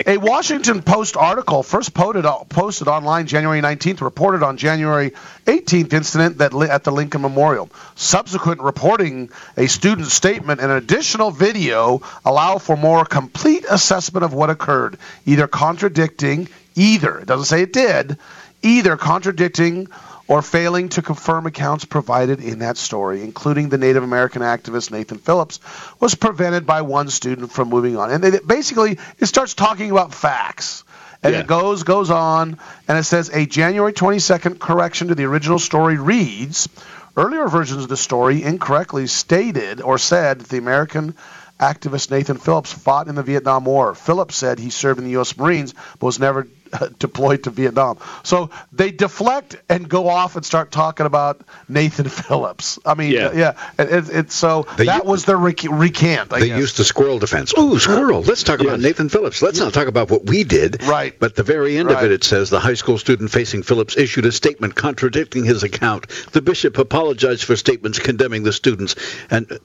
[0.05, 5.11] A Washington Post article first posted, posted online January 19th reported on January
[5.45, 7.69] 18th incident that at the Lincoln Memorial.
[7.95, 14.33] Subsequent reporting, a student statement, and an additional video allow for more complete assessment of
[14.33, 18.17] what occurred, either contradicting, either, it doesn't say it did,
[18.63, 19.87] either contradicting
[20.27, 25.19] or failing to confirm accounts provided in that story, including the Native American activist Nathan
[25.19, 25.59] Phillips,
[25.99, 28.11] was prevented by one student from moving on.
[28.11, 30.83] And it, basically, it starts talking about facts.
[31.21, 31.41] And yeah.
[31.41, 35.97] it goes, goes on, and it says a January 22nd correction to the original story
[35.97, 36.69] reads
[37.17, 41.15] earlier versions of the story incorrectly stated or said that the American
[41.59, 43.95] activist Nathan Phillips fought in the Vietnam War.
[43.95, 45.37] Phillips said he served in the U.S.
[45.37, 47.97] Marines but was never uh, deployed to Vietnam.
[48.23, 52.79] So they deflect and go off and start talking about Nathan Phillips.
[52.85, 56.33] I mean, yeah, yeah it, it, so they that was their rec- recant.
[56.33, 56.59] I they guess.
[56.59, 57.53] used the squirrel defense.
[57.57, 58.21] Ooh, squirrel.
[58.21, 58.67] Let's talk yes.
[58.67, 59.41] about Nathan Phillips.
[59.41, 60.83] Let's not talk about what we did.
[60.83, 61.17] Right.
[61.17, 61.97] But the very end right.
[61.97, 65.63] of it, it says the high school student facing Phillips issued a statement contradicting his
[65.63, 66.09] account.
[66.31, 68.95] The bishop apologized for statements condemning the students,
[69.29, 69.59] and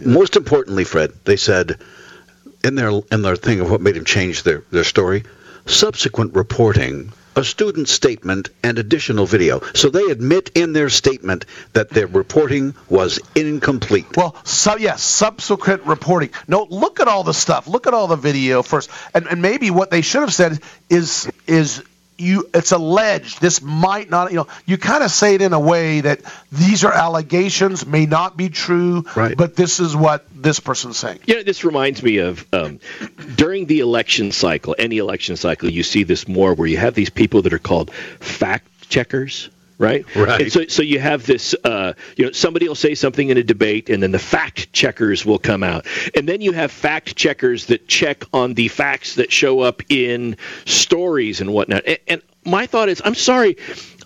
[0.00, 1.78] most importantly, Fred, they said
[2.64, 5.24] in their in their thing of what made him change their, their story
[5.68, 9.60] subsequent reporting, a student statement, and additional video.
[9.74, 11.44] So they admit in their statement
[11.74, 14.16] that their reporting was incomplete.
[14.16, 16.30] Well, so yes, subsequent reporting.
[16.48, 17.68] No, look at all the stuff.
[17.68, 21.30] Look at all the video first, and, and maybe what they should have said is
[21.46, 21.82] is
[22.18, 25.60] you it's alleged this might not you know you kind of say it in a
[25.60, 29.36] way that these are allegations may not be true right.
[29.36, 32.80] but this is what this person's saying yeah this reminds me of um,
[33.36, 37.10] during the election cycle any election cycle you see this more where you have these
[37.10, 39.48] people that are called fact checkers
[39.78, 40.04] right?
[40.18, 40.42] Right.
[40.42, 43.42] And so, so you have this, uh, you know, somebody will say something in a
[43.42, 47.66] debate, and then the fact checkers will come out, and then you have fact checkers
[47.66, 51.84] that check on the facts that show up in stories and whatnot.
[51.86, 53.56] And, and my thought is, I'm sorry.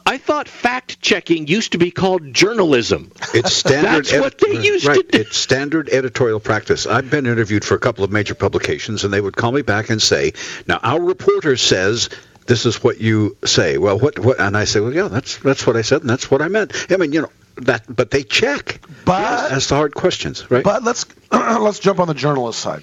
[0.04, 3.12] I thought fact checking used to be called journalism.
[3.32, 4.04] It's standard.
[4.04, 4.96] That's what they used right.
[4.96, 5.20] to do.
[5.20, 6.86] It's standard editorial practice.
[6.86, 9.90] I've been interviewed for a couple of major publications, and they would call me back
[9.90, 10.32] and say,
[10.66, 12.10] "Now our reporter says
[12.46, 13.78] this is what you say.
[13.78, 14.40] Well, what, what?
[14.40, 16.86] And I say, well, yeah, that's that's what I said, and that's what I meant.
[16.90, 18.80] I mean, you know, that, but they check.
[19.04, 20.64] But as the hard questions, right?
[20.64, 22.82] But let's let's jump on the journalist side.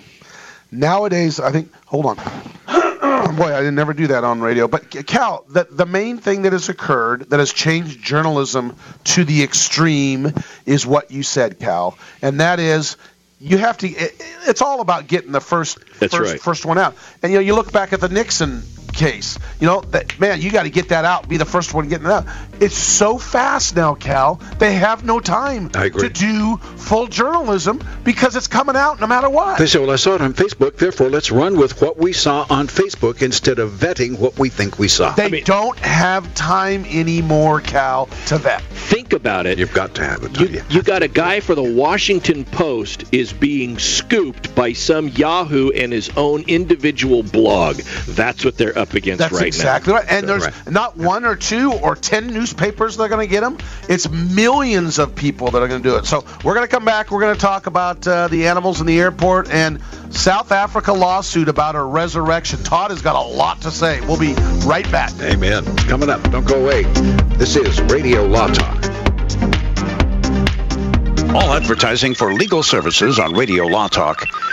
[0.71, 1.73] Nowadays, I think.
[1.85, 2.17] Hold on.
[3.35, 4.67] Boy, I didn't never do that on radio.
[4.67, 9.43] But Cal, the, the main thing that has occurred that has changed journalism to the
[9.43, 10.33] extreme
[10.65, 12.97] is what you said, Cal, and that is
[13.39, 13.87] you have to.
[13.87, 14.15] It,
[14.47, 16.41] it's all about getting the first That's first, right.
[16.41, 16.95] first one out.
[17.23, 18.63] And you know, you look back at the Nixon
[18.93, 19.37] case.
[19.59, 21.27] You know, that man, you got to get that out.
[21.27, 22.25] Be the first one getting it out.
[22.59, 24.35] It's so fast now, Cal.
[24.57, 29.57] They have no time to do full journalism because it's coming out no matter what.
[29.57, 32.45] They say, "Well, I saw it on Facebook, therefore let's run with what we saw
[32.49, 36.33] on Facebook instead of vetting what we think we saw." They I mean, don't have
[36.35, 38.61] time anymore, Cal, to vet.
[38.61, 39.59] Think about it.
[39.59, 40.39] You've got to have it.
[40.39, 45.71] You, you got a guy for the Washington Post is being scooped by some Yahoo
[45.71, 47.77] and his own individual blog.
[48.07, 49.99] That's what they're up against That's right exactly now.
[49.99, 50.07] right.
[50.09, 50.71] And there's right.
[50.71, 53.57] not one or two or ten newspapers that are going to get them.
[53.87, 56.05] It's millions of people that are going to do it.
[56.05, 57.11] So we're going to come back.
[57.11, 61.49] We're going to talk about uh, the animals in the airport and South Africa lawsuit
[61.49, 62.63] about a resurrection.
[62.63, 64.01] Todd has got a lot to say.
[64.01, 64.33] We'll be
[64.65, 65.11] right back.
[65.21, 65.65] Amen.
[65.77, 66.23] Coming up.
[66.31, 66.83] Don't go away.
[67.37, 68.85] This is Radio Law Talk.
[71.29, 74.25] All advertising for legal services on Radio Law Talk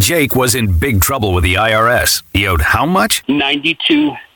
[0.00, 2.22] Jake was in big trouble with the IRS.
[2.32, 3.22] He owed how much?
[3.28, 4.12] Ninety-two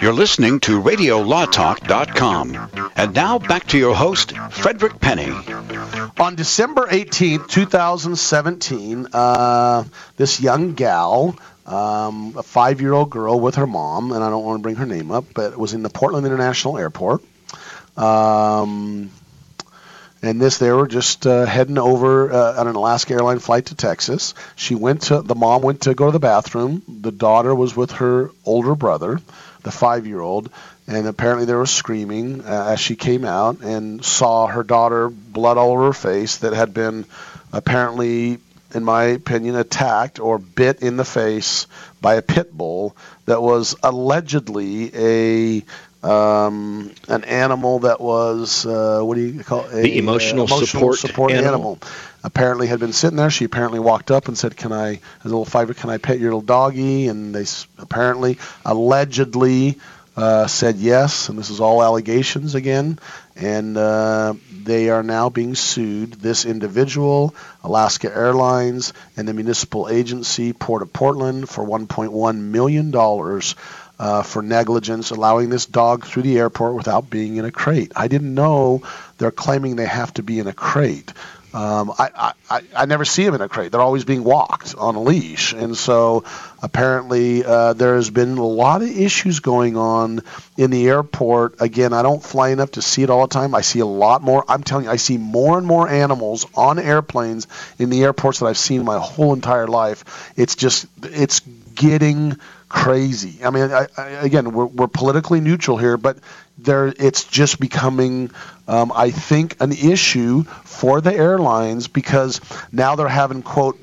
[0.00, 2.90] You're listening to RadioLawTalk.com.
[2.96, 5.32] And now back to your host, Frederick Penney.
[6.18, 9.84] On December 18th, 2017, uh,
[10.16, 14.44] this young gal, um, a five year old girl with her mom, and I don't
[14.44, 17.22] want to bring her name up, but was in the Portland International Airport.
[17.96, 19.10] Um,
[20.28, 23.74] and this, they were just uh, heading over uh, on an Alaska airline flight to
[23.74, 24.34] Texas.
[24.56, 26.82] She went to the mom went to go to the bathroom.
[26.88, 29.20] The daughter was with her older brother,
[29.62, 30.50] the five-year-old,
[30.86, 35.58] and apparently they were screaming uh, as she came out and saw her daughter blood
[35.58, 37.06] all over her face that had been
[37.52, 38.38] apparently,
[38.74, 41.66] in my opinion, attacked or bit in the face
[42.00, 42.96] by a pit bull
[43.26, 45.64] that was allegedly a
[46.04, 49.72] um, an animal that was uh, what do you call it?
[49.74, 51.48] A, The emotional emotional support animal.
[51.48, 51.78] animal.
[52.22, 53.30] Apparently had been sitting there.
[53.30, 56.18] She apparently walked up and said, "Can I, as a little fiver, can I pet
[56.18, 57.44] your little doggy?" And they
[57.78, 59.78] apparently, allegedly,
[60.16, 61.28] uh, said yes.
[61.28, 62.98] And this is all allegations again.
[63.36, 66.12] And uh, they are now being sued.
[66.14, 73.54] This individual, Alaska Airlines, and the municipal agency, Port of Portland, for 1.1 million dollars
[73.98, 77.92] uh, for negligence, allowing this dog through the airport without being in a crate.
[77.94, 78.82] I didn't know
[79.18, 81.12] they're claiming they have to be in a crate.
[81.54, 83.70] Um, I, I, I, never see them in a crate.
[83.70, 85.52] They're always being walked on a leash.
[85.52, 86.24] And so
[86.60, 90.22] apparently uh, there has been a lot of issues going on
[90.56, 91.60] in the airport.
[91.60, 93.54] Again, I don't fly enough to see it all the time.
[93.54, 94.44] I see a lot more.
[94.48, 97.46] I'm telling you, I see more and more animals on airplanes
[97.78, 100.32] in the airports that I've seen my whole entire life.
[100.36, 101.38] It's just, it's
[101.76, 102.36] getting
[102.74, 103.38] crazy.
[103.44, 106.18] I mean, I, I, again, we're, we're politically neutral here, but
[106.58, 108.32] there it's just becoming
[108.66, 112.40] um, I think an issue for the airlines because
[112.72, 113.78] now they're having quote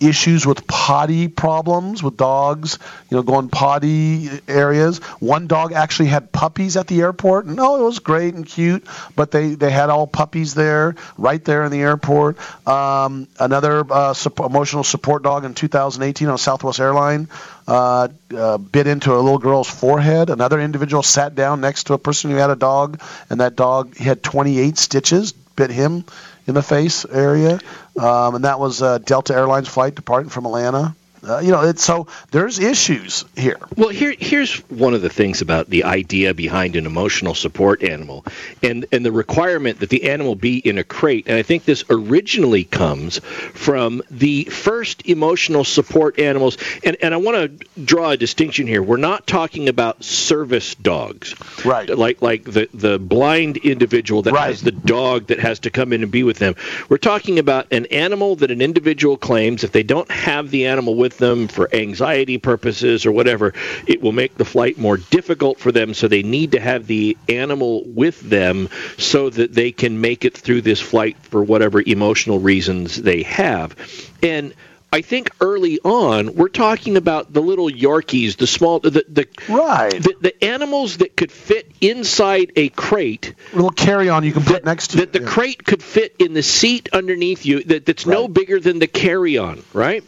[0.00, 2.78] issues with potty problems with dogs,
[3.10, 4.98] you know, going potty areas.
[5.20, 7.46] One dog actually had puppies at the airport.
[7.46, 8.86] No, it was great and cute,
[9.16, 12.38] but they, they had all puppies there, right there in the airport.
[12.66, 17.28] Um, another uh, emotional support dog in 2018 on Southwest Airline
[17.68, 20.30] uh, uh, bit into a little girl's forehead.
[20.30, 23.96] Another individual sat down next to a person who had a dog, and that dog
[23.96, 26.04] had 28 stitches, bit him
[26.48, 27.60] in the face area,
[28.00, 30.96] um, and that was a Delta Airlines flight departing from Atlanta.
[31.22, 33.58] Uh, you know, it's so there's issues here.
[33.76, 38.24] Well, here here's one of the things about the idea behind an emotional support animal,
[38.62, 41.26] and and the requirement that the animal be in a crate.
[41.26, 46.56] And I think this originally comes from the first emotional support animals.
[46.84, 48.82] And and I want to draw a distinction here.
[48.82, 51.88] We're not talking about service dogs, right?
[51.88, 54.48] Like like the the blind individual that right.
[54.48, 56.54] has the dog that has to come in and be with them.
[56.88, 60.94] We're talking about an animal that an individual claims if they don't have the animal
[60.94, 63.54] with with them for anxiety purposes or whatever,
[63.86, 65.94] it will make the flight more difficult for them.
[65.94, 70.36] So they need to have the animal with them so that they can make it
[70.36, 73.74] through this flight for whatever emotional reasons they have.
[74.22, 74.52] And
[74.90, 79.90] I think early on we're talking about the little Yorkies, the small, the the right,
[79.90, 84.64] the, the animals that could fit inside a crate, a little carry-on you can put
[84.64, 85.28] next to that the yeah.
[85.28, 87.62] crate could fit in the seat underneath you.
[87.64, 88.14] That that's right.
[88.14, 90.02] no bigger than the carry-on, right?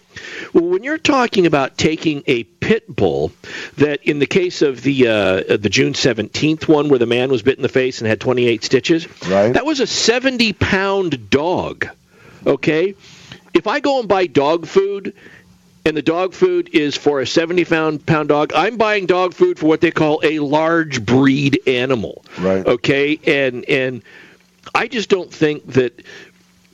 [0.55, 3.33] Well, when you're talking about taking a pit bull,
[3.77, 7.43] that in the case of the uh, the June 17th one, where the man was
[7.43, 9.53] bit in the face and had 28 stitches, right?
[9.53, 11.87] That was a 70 pound dog.
[12.47, 12.95] Okay
[13.55, 15.15] if I go and buy dog food
[15.85, 19.59] and the dog food is for a 70 pound, pound dog, I'm buying dog food
[19.59, 22.25] for what they call a large breed animal.
[22.39, 22.67] Right.
[22.67, 23.19] Okay.
[23.27, 24.03] And, and
[24.75, 26.03] I just don't think that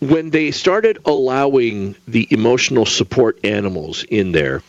[0.00, 4.62] when they started allowing the emotional support animals in there,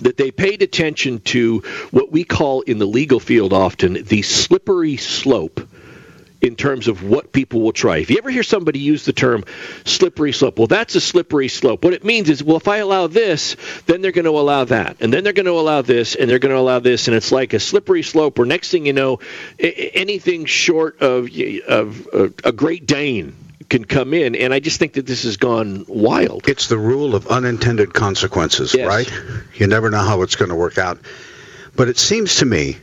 [0.00, 1.58] that they paid attention to
[1.90, 5.60] what we call in the legal field often the slippery slope
[6.40, 7.98] in terms of what people will try.
[7.98, 9.44] If you ever hear somebody use the term
[9.84, 11.84] slippery slope, well, that's a slippery slope.
[11.84, 14.96] What it means is, well, if I allow this, then they're going to allow that,
[15.00, 17.32] and then they're going to allow this, and they're going to allow this, and it's
[17.32, 19.20] like a slippery slope where next thing you know,
[19.58, 21.28] anything short of,
[21.68, 23.36] of uh, a Great Dane
[23.68, 26.48] can come in, and I just think that this has gone wild.
[26.48, 28.86] It's the rule of unintended consequences, yes.
[28.86, 29.10] right?
[29.54, 30.98] You never know how it's going to work out.
[31.76, 32.78] But it seems to me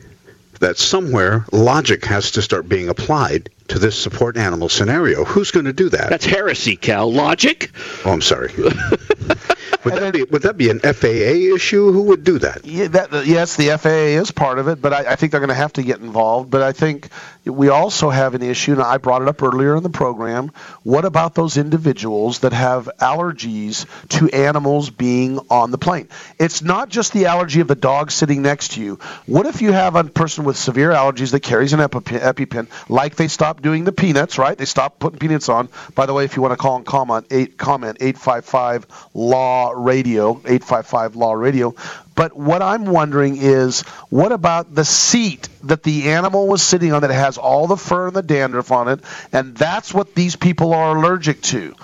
[0.60, 5.24] that somewhere logic has to start being applied to this support animal scenario.
[5.24, 6.10] Who's going to do that?
[6.10, 7.12] That's heresy, Cal.
[7.12, 7.70] Logic?
[8.04, 8.52] Oh, I'm sorry.
[9.84, 11.92] would, that be, would that be an FAA issue?
[11.92, 12.64] Who would do that?
[12.64, 15.48] Yeah, that yes, the FAA is part of it, but I, I think they're going
[15.48, 16.50] to have to get involved.
[16.50, 17.08] But I think
[17.44, 20.52] we also have an issue, and I brought it up earlier in the program.
[20.82, 26.08] What about those individuals that have allergies to animals being on the plane?
[26.38, 28.98] It's not just the allergy of the dog sitting next to you.
[29.26, 33.28] What if you have a person with severe allergies that carries an EpiPen, like they
[33.58, 34.56] stopped doing the peanuts, right?
[34.56, 35.68] They stopped putting peanuts on.
[35.94, 40.30] By the way, if you want to call and comment, eight, comment 855 Law Radio,
[40.30, 41.74] 855 Law Radio.
[42.14, 47.02] But what I'm wondering is, what about the seat that the animal was sitting on
[47.02, 49.00] that has all the fur and the dandruff on it,
[49.32, 51.74] and that's what these people are allergic to?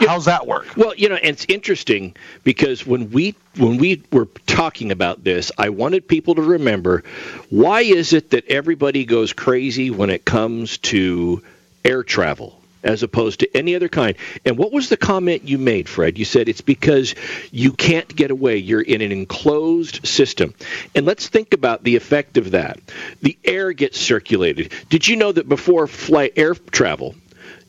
[0.00, 0.66] How's that work?
[0.76, 5.68] Well, you know, it's interesting because when we when we were talking about this, I
[5.68, 7.04] wanted people to remember
[7.50, 11.42] why is it that everybody goes crazy when it comes to
[11.84, 12.56] air travel?
[12.82, 14.16] as opposed to any other kind.
[14.44, 16.18] And what was the comment you made, Fred?
[16.18, 17.14] You said it's because
[17.50, 18.56] you can't get away.
[18.56, 20.54] You're in an enclosed system.
[20.94, 22.80] And let's think about the effect of that.
[23.22, 24.72] The air gets circulated.
[24.88, 27.14] Did you know that before flight air travel,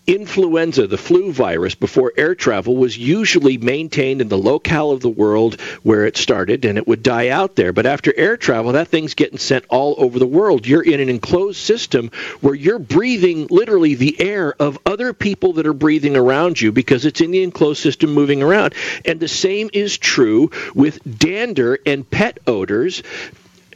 [0.08, 5.10] influenza, the flu virus, before air travel was usually maintained in the locale of the
[5.10, 7.72] world where it started and it would die out there.
[7.72, 10.66] But after air travel, that thing's getting sent all over the world.
[10.66, 15.68] You're in an enclosed system where you're breathing literally the air of other people that
[15.68, 18.74] are breathing around you because it's in the enclosed system moving around.
[19.06, 23.04] And the same is true with dander and pet odors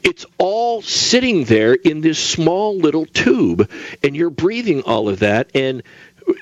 [0.06, 3.68] it's all sitting there in this small little tube
[4.04, 5.82] and you're breathing all of that and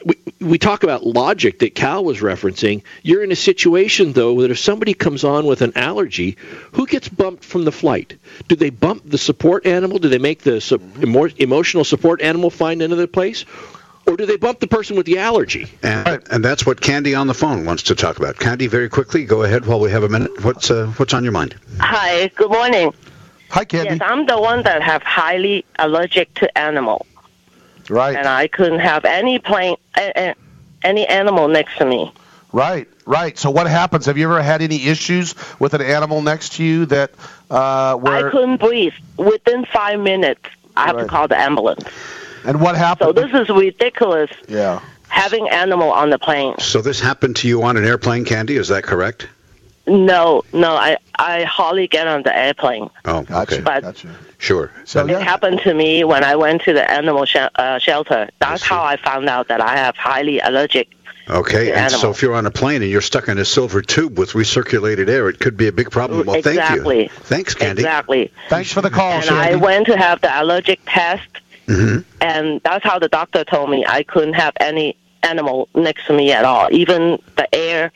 [0.06, 2.84] we, we talk about logic that Cal was referencing.
[3.02, 6.38] You're in a situation, though, that if somebody comes on with an allergy,
[6.74, 8.16] who gets bumped from the flight?
[8.48, 10.00] Do they bump the support animal?
[10.00, 10.82] Do they make the su-
[11.38, 13.46] emotional support animal find another place?
[14.06, 15.68] or do they bump the person with the allergy?
[15.82, 16.28] And, right.
[16.30, 18.38] and that's what Candy on the phone wants to talk about.
[18.38, 20.44] Candy, very quickly, go ahead while we have a minute.
[20.44, 21.56] What's uh, what's on your mind?
[21.80, 22.94] Hi, good morning.
[23.50, 23.92] Hi, Candy.
[23.92, 27.06] Yes, I'm the one that have highly allergic to animal.
[27.90, 28.16] Right.
[28.16, 29.78] And I couldn't have any plane,
[30.84, 32.12] any animal next to me.
[32.52, 33.38] Right, right.
[33.38, 34.06] So what happens?
[34.06, 37.12] Have you ever had any issues with an animal next to you that
[37.50, 40.42] uh, where I couldn't breathe within five minutes?
[40.78, 41.02] I have right.
[41.04, 41.84] to call the ambulance.
[42.46, 43.16] And what happened?
[43.16, 44.30] So this is ridiculous.
[44.48, 44.82] Yeah.
[45.08, 46.56] Having animal on the plane.
[46.60, 48.56] So this happened to you on an airplane, Candy?
[48.56, 49.28] Is that correct?
[49.86, 50.76] No, no.
[50.76, 52.90] I I hardly get on the airplane.
[53.06, 53.56] Oh, gotcha.
[53.56, 53.64] okay.
[53.64, 54.16] But gotcha.
[54.44, 54.70] Sure.
[54.84, 58.30] So it happened to me when I went to the animal sh- uh, shelter.
[58.40, 60.90] That's how I found out that I have highly allergic.
[61.30, 62.02] Okay, and animals.
[62.02, 65.08] so if you're on a plane and you're stuck in a silver tube with recirculated
[65.08, 66.28] air, it could be a big problem.
[66.28, 67.08] Well, exactly.
[67.08, 67.24] thank you.
[67.24, 67.84] Thanks, Candy.
[67.84, 68.34] Exactly.
[68.50, 69.14] Thanks for the call.
[69.14, 69.54] And Sandy.
[69.54, 71.30] I went to have the allergic test,
[71.68, 72.02] mm-hmm.
[72.20, 76.34] and that's how the doctor told me I couldn't have any animal next to me
[76.34, 77.94] at all, even the air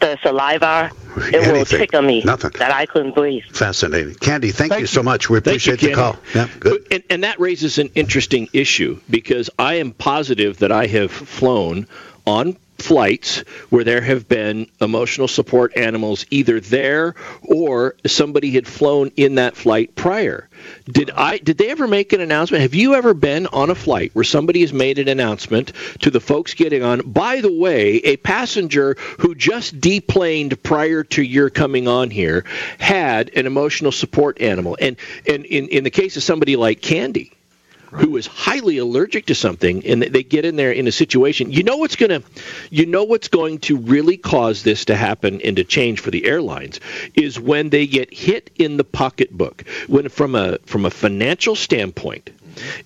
[0.00, 1.52] the saliva, it Anything.
[1.52, 2.52] will trigger me Nothing.
[2.58, 3.44] that I couldn't breathe.
[3.50, 4.14] Fascinating.
[4.16, 4.86] Candy, thank, Thank you you.
[4.86, 5.30] so much.
[5.30, 6.16] We Thank you, appreciate the call.
[6.34, 6.86] Yeah, good.
[6.90, 11.86] And, and that raises an interesting issue because I am positive that I have flown
[12.26, 13.38] on flights
[13.70, 19.56] where there have been emotional support animals either there or somebody had flown in that
[19.56, 20.48] flight prior.
[20.90, 22.62] Did I did they ever make an announcement?
[22.62, 26.20] Have you ever been on a flight where somebody has made an announcement to the
[26.20, 31.88] folks getting on, by the way, a passenger who just deplaned prior to your coming
[31.88, 32.44] on here
[32.78, 34.76] had an emotional support animal.
[34.80, 34.96] And
[35.26, 37.35] and in, in the case of somebody like Candy,
[37.90, 41.62] who is highly allergic to something and they get in there in a situation you
[41.62, 42.28] know what's going to
[42.70, 46.26] you know what's going to really cause this to happen and to change for the
[46.26, 46.80] airlines
[47.14, 49.64] is when they get hit in the pocketbook.
[49.86, 52.30] When from a from a financial standpoint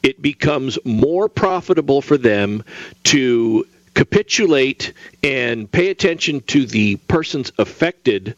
[0.02, 2.64] it becomes more profitable for them
[3.04, 4.92] to capitulate
[5.22, 8.34] and pay attention to the persons affected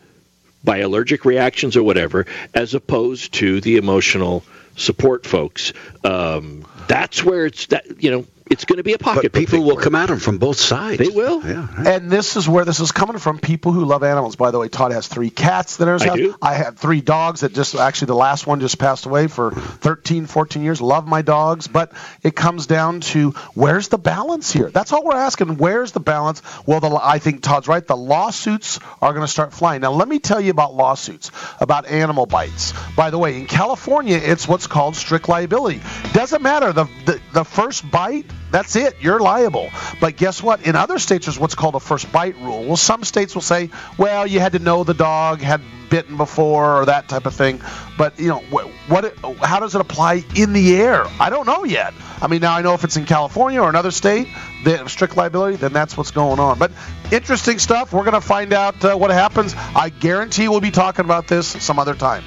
[0.65, 4.45] by allergic reactions or whatever, as opposed to the emotional
[4.77, 5.73] support folks.
[6.05, 9.33] Um, that's where it's that you know it's going to be a pocket.
[9.33, 10.99] But people will come at them from both sides.
[10.99, 11.43] They will.
[11.47, 11.69] Yeah.
[11.87, 13.39] And this is where this is coming from.
[13.39, 14.37] People who love animals.
[14.37, 16.17] By the way, Todd has three cats that are his I house.
[16.17, 16.37] do.
[16.43, 20.27] I have three dogs that just actually the last one just passed away for 13,
[20.27, 20.81] 14 years.
[20.81, 24.71] Love my dogs, but it comes down to where's the balance here?
[24.71, 25.59] That's all we're asking.
[25.59, 26.43] Where's the balance?
[26.67, 27.87] Well, the, I think Todd's right.
[27.87, 29.81] The lawsuits are going to start flying.
[29.83, 31.31] Now, let me tell you about lawsuits
[31.61, 32.73] about animal bites.
[32.97, 35.81] By the way, in California, it's what's called strict liability.
[36.13, 38.27] Doesn't matter the the, the first bite.
[38.53, 38.97] That's it.
[39.01, 39.71] You're liable.
[39.99, 40.67] But guess what?
[40.67, 42.65] In other states, there's what's called a first bite rule.
[42.65, 46.81] Well, some states will say, well, you had to know the dog had bitten before
[46.81, 47.61] or that type of thing.
[47.99, 51.05] But you know, what, what how does it apply in the air?
[51.19, 51.95] I don't know yet.
[52.21, 54.29] I mean, now I know if it's in California or another state,
[54.65, 56.59] the strict liability, then that's what's going on.
[56.59, 56.73] But
[57.11, 57.93] interesting stuff.
[57.93, 59.55] We're going to find out uh, what happens.
[59.57, 62.23] I guarantee we'll be talking about this some other time.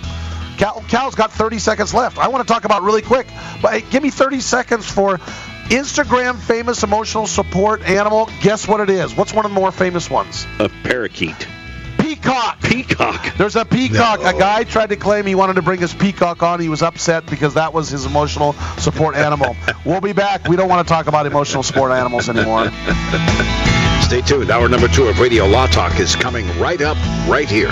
[0.57, 2.17] Cal, Cal's got 30 seconds left.
[2.17, 3.28] I want to talk about really quick,
[3.61, 5.19] but hey, give me 30 seconds for
[5.70, 8.30] Instagram famous emotional support animal.
[8.41, 9.16] Guess what it is?
[9.16, 10.45] What's one of the more famous ones?
[10.59, 11.47] A parakeet.
[11.97, 12.61] Peacock.
[12.61, 13.36] Peacock.
[13.38, 14.20] There's a peacock.
[14.22, 16.59] A guy tried to claim he wanted to bring his peacock on.
[16.59, 19.55] He was upset because that was his emotional support animal.
[19.86, 20.47] we'll be back.
[20.47, 22.70] We don't want to talk about emotional support animals anymore.
[24.01, 24.51] Stay tuned.
[24.51, 26.97] Hour number two of Radio Law Talk is coming right up,
[27.28, 27.72] right here.